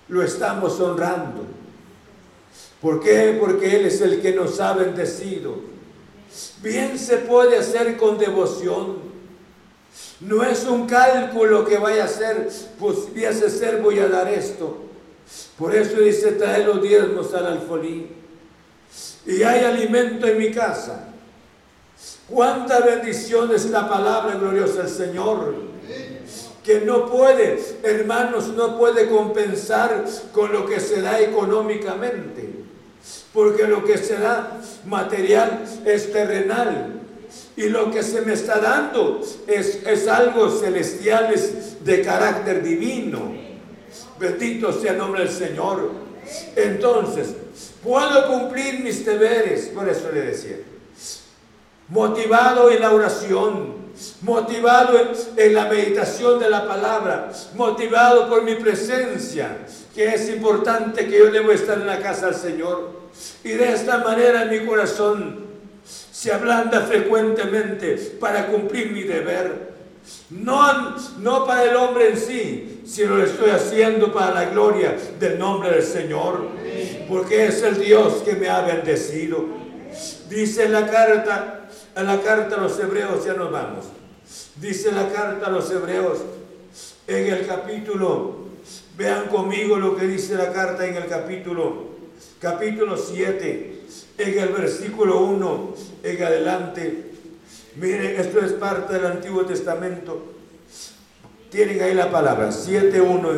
[0.08, 1.44] lo estamos honrando.
[2.82, 3.38] ¿Por qué?
[3.40, 5.54] Porque Él es el que nos ha bendecido.
[6.64, 9.09] Bien se puede hacer con devoción
[10.22, 12.98] no es un cálculo que vaya a ser, pues
[13.52, 14.78] ser, voy a dar esto.
[15.58, 18.12] Por eso dice, trae los diezmos al alfolí.
[19.26, 21.06] Y hay alimento en mi casa.
[22.28, 25.56] Cuánta bendición es la palabra gloriosa del Señor.
[26.64, 32.50] Que no puede, hermanos, no puede compensar con lo que se da económicamente.
[33.34, 36.99] Porque lo que se da material es terrenal
[37.56, 43.34] y lo que se me está dando es, es algo celestial, es de carácter divino.
[44.20, 45.92] Bendito sea el nombre del Señor.
[46.56, 47.36] Entonces,
[47.84, 50.58] puedo cumplir mis deberes, por eso le decía.
[51.90, 53.76] Motivado en la oración,
[54.22, 54.98] motivado
[55.36, 59.58] en, la meditación de la palabra, motivado por mi presencia,
[59.94, 63.00] que es importante que yo debo estar en la casa del Señor.
[63.44, 65.49] Y de esta manera mi corazón
[66.20, 69.70] se ablanda frecuentemente para cumplir mi deber.
[70.30, 75.40] No, no para el hombre en sí, sino lo estoy haciendo para la gloria del
[75.40, 76.46] nombre del Señor,
[77.08, 79.46] porque es el Dios que me ha bendecido.
[80.30, 83.86] Dice la carta, en la carta a los hebreos, ya nos vamos.
[84.58, 86.18] Dice la carta a los hebreos
[87.08, 88.40] en el capítulo,
[88.98, 91.92] vean conmigo lo que dice la carta en el capítulo,
[92.42, 93.79] capítulo 7,
[94.18, 97.12] en el versículo 1 en adelante.
[97.76, 100.34] Miren, esto es parte del Antiguo Testamento.
[101.50, 103.34] Tienen ahí la palabra, 7.1.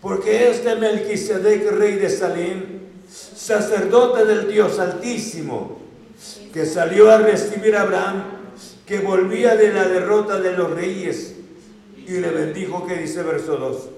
[0.00, 2.64] Porque este Melquisedec, rey de Salem,
[3.08, 5.80] sacerdote del Dios Altísimo,
[6.52, 8.24] que salió a recibir a Abraham,
[8.86, 11.34] que volvía de la derrota de los reyes,
[11.96, 13.88] y le bendijo, que dice verso 2.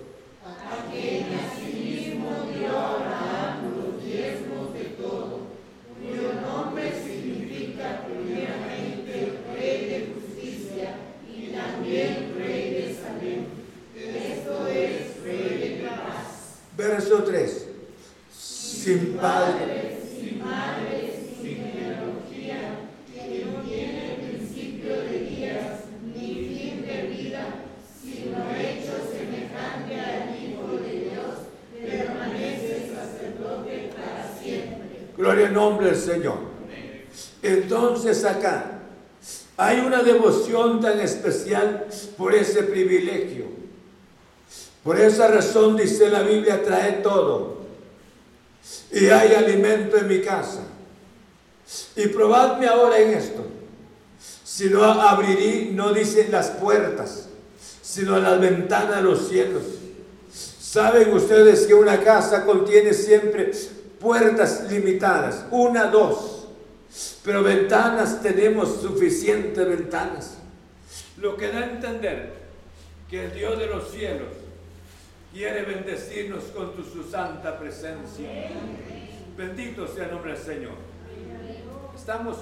[17.10, 17.66] Verso 3.
[18.32, 19.98] Sin padre.
[20.14, 21.12] Sin madre,
[21.42, 25.80] sin genealogía, que no tiene principio de días,
[26.14, 27.64] ni fin de vida,
[28.00, 31.34] sino hecho semejante al Hijo de Dios,
[31.82, 35.08] permanece sacerdote para siempre.
[35.16, 36.38] Gloria al nombre del Señor.
[37.42, 38.82] Entonces acá
[39.56, 43.59] hay una devoción tan especial por ese privilegio.
[44.82, 47.60] Por esa razón dice la Biblia, trae todo.
[48.92, 50.62] Y hay alimento en mi casa.
[51.96, 53.46] Y probadme ahora en esto.
[54.44, 57.28] Si no abrirí, no dicen las puertas,
[57.82, 59.62] sino las ventanas de los cielos.
[60.32, 63.52] Saben ustedes que una casa contiene siempre
[64.00, 66.48] puertas limitadas, una, dos.
[67.22, 70.38] Pero ventanas tenemos suficientes ventanas.
[71.18, 72.32] Lo que da a entender
[73.08, 74.39] que el Dios de los cielos
[75.32, 78.28] quiere bendecirnos con su santa presencia.
[79.36, 80.74] Bendito sea el nombre del Señor.
[81.96, 82.36] ¿Estamos?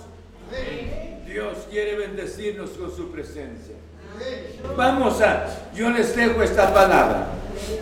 [1.27, 3.75] Dios quiere bendecirnos con su presencia.
[4.77, 7.29] Vamos a, yo les dejo esta palabra.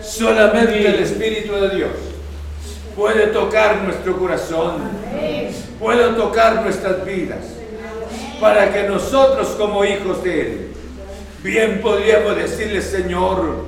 [0.01, 1.91] Solamente el Espíritu de Dios
[2.95, 4.81] puede tocar nuestro corazón,
[5.79, 7.45] puede tocar nuestras vidas,
[8.41, 10.67] para que nosotros como hijos de Él,
[11.43, 13.66] bien podríamos decirle, Señor,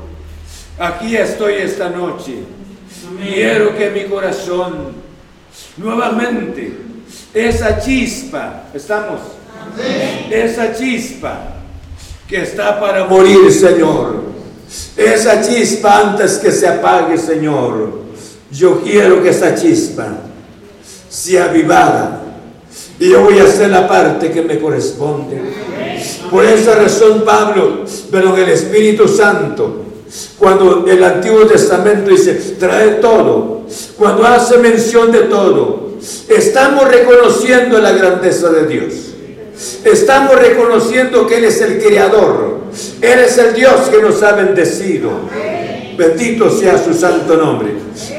[0.80, 2.36] Aquí estoy esta noche.
[3.22, 4.94] Quiero que mi corazón
[5.76, 6.72] nuevamente,
[7.34, 9.20] esa chispa, estamos,
[10.32, 11.38] esa chispa
[12.26, 14.24] que está para morir, Señor.
[14.96, 18.00] Esa chispa antes que se apague, Señor.
[18.50, 20.08] Yo quiero que esa chispa
[21.10, 22.22] sea avivada.
[22.98, 25.42] Y yo voy a hacer la parte que me corresponde.
[26.32, 29.89] Por esa razón, Pablo, pero el Espíritu Santo,
[30.40, 33.66] cuando el Antiguo Testamento dice, trae todo,
[33.98, 35.92] cuando hace mención de todo,
[36.28, 38.94] estamos reconociendo la grandeza de Dios.
[39.84, 42.60] Estamos reconociendo que Él es el Creador.
[43.02, 45.12] Él es el Dios que nos ha bendecido.
[45.98, 47.74] Bendito sea su santo nombre.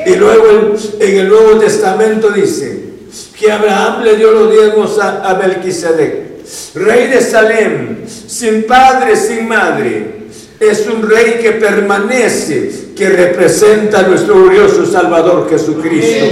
[0.06, 2.90] Y luego en, el Nuevo Testamento dice
[3.38, 6.44] que Abraham le dio los diezmos a, a Melquisedec,
[6.74, 10.19] rey de Salem, sin padre, sin madre
[10.60, 16.26] es un rey que permanece, que representa a nuestro glorioso Salvador Jesucristo.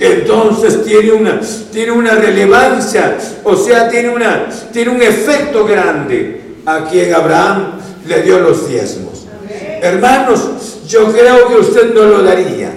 [0.00, 1.40] Entonces tiene una,
[1.70, 7.74] tiene una relevancia, o sea, tiene, una, tiene un efecto grande a quien Abraham
[8.08, 9.26] le dio los diezmos.
[9.80, 10.40] Hermanos,
[10.88, 12.72] yo creo que usted no lo daría.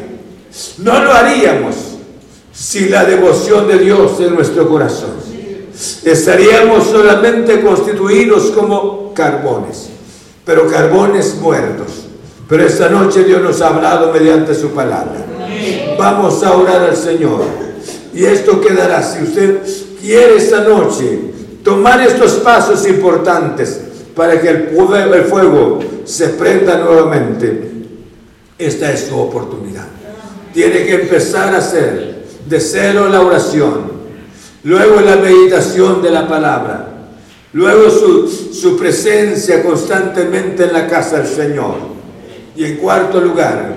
[0.77, 1.75] No lo haríamos
[2.53, 5.13] sin la devoción de Dios en nuestro corazón.
[6.03, 9.89] Estaríamos solamente constituidos como carbones
[10.49, 12.07] pero carbones muertos.
[12.47, 15.23] Pero esta noche Dios nos ha hablado mediante su palabra.
[15.95, 17.43] Vamos a orar al Señor.
[18.15, 19.59] Y esto quedará, si usted
[20.01, 21.19] quiere esta noche
[21.63, 23.80] tomar estos pasos importantes
[24.15, 27.71] para que el, fuego se prenda nuevamente,
[28.57, 29.85] esta es su oportunidad.
[30.51, 33.84] Tiene que empezar a hacer de cero la oración,
[34.63, 36.89] luego la meditación de la palabra,
[37.53, 41.76] Luego su, presencia constantemente en la casa del Señor.
[42.55, 43.76] Y en cuarto lugar,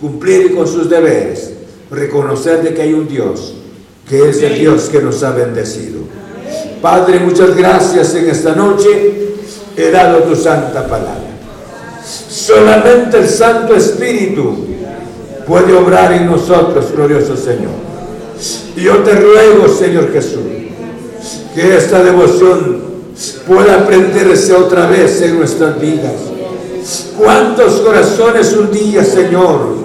[0.00, 1.52] cumplir con sus deberes,
[1.90, 3.54] reconocer de que hay un Dios,
[4.08, 6.00] que es el Dios que nos ha bendecido.
[6.80, 9.34] Padre, muchas gracias en esta noche
[9.76, 11.28] he dado tu santa palabra.
[12.02, 14.66] Solamente el Santo Espíritu
[15.46, 17.90] puede obrar en nosotros, glorioso Señor.
[18.76, 20.40] Y yo te ruego, Señor Jesús,
[21.54, 22.89] que esta devoción
[23.46, 26.12] pueda prenderse otra vez en nuestras vidas.
[27.18, 29.76] ¿Cuántos corazones un día, Señor,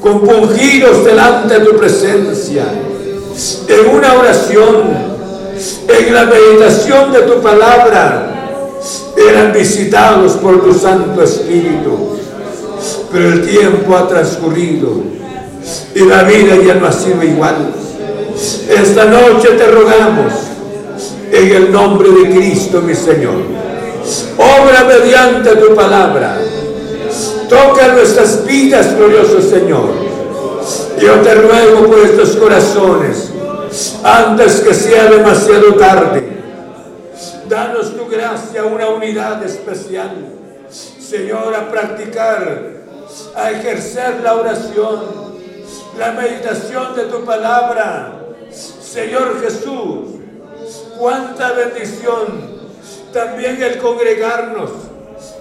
[0.00, 2.64] compungidos delante de tu presencia,
[3.68, 4.84] en una oración,
[5.88, 8.32] en la meditación de tu palabra,
[9.16, 12.16] eran visitados por tu Santo Espíritu.
[13.12, 15.02] Pero el tiempo ha transcurrido
[15.94, 17.72] y la vida ya no ha sido igual.
[18.68, 20.32] Esta noche te rogamos
[21.36, 23.34] en el nombre de Cristo, mi Señor.
[24.38, 26.38] Obra mediante tu palabra.
[27.48, 30.06] Toca nuestras vidas, glorioso Señor.
[31.00, 33.30] Yo te ruego por estos corazones,
[34.02, 36.36] antes que sea demasiado tarde
[37.48, 40.16] Danos tu gracia, una unidad especial.
[40.68, 42.62] Señor, a practicar,
[43.36, 45.00] a ejercer la oración,
[45.96, 48.20] la meditación de tu palabra.
[48.50, 50.15] Señor Jesús,
[50.98, 52.56] cuánta bendición.
[53.12, 54.70] También el congregarnos,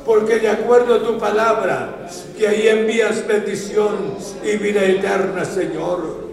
[0.05, 2.07] porque de acuerdo a tu palabra,
[2.37, 6.24] que ahí envías bendición y vida eterna, Señor.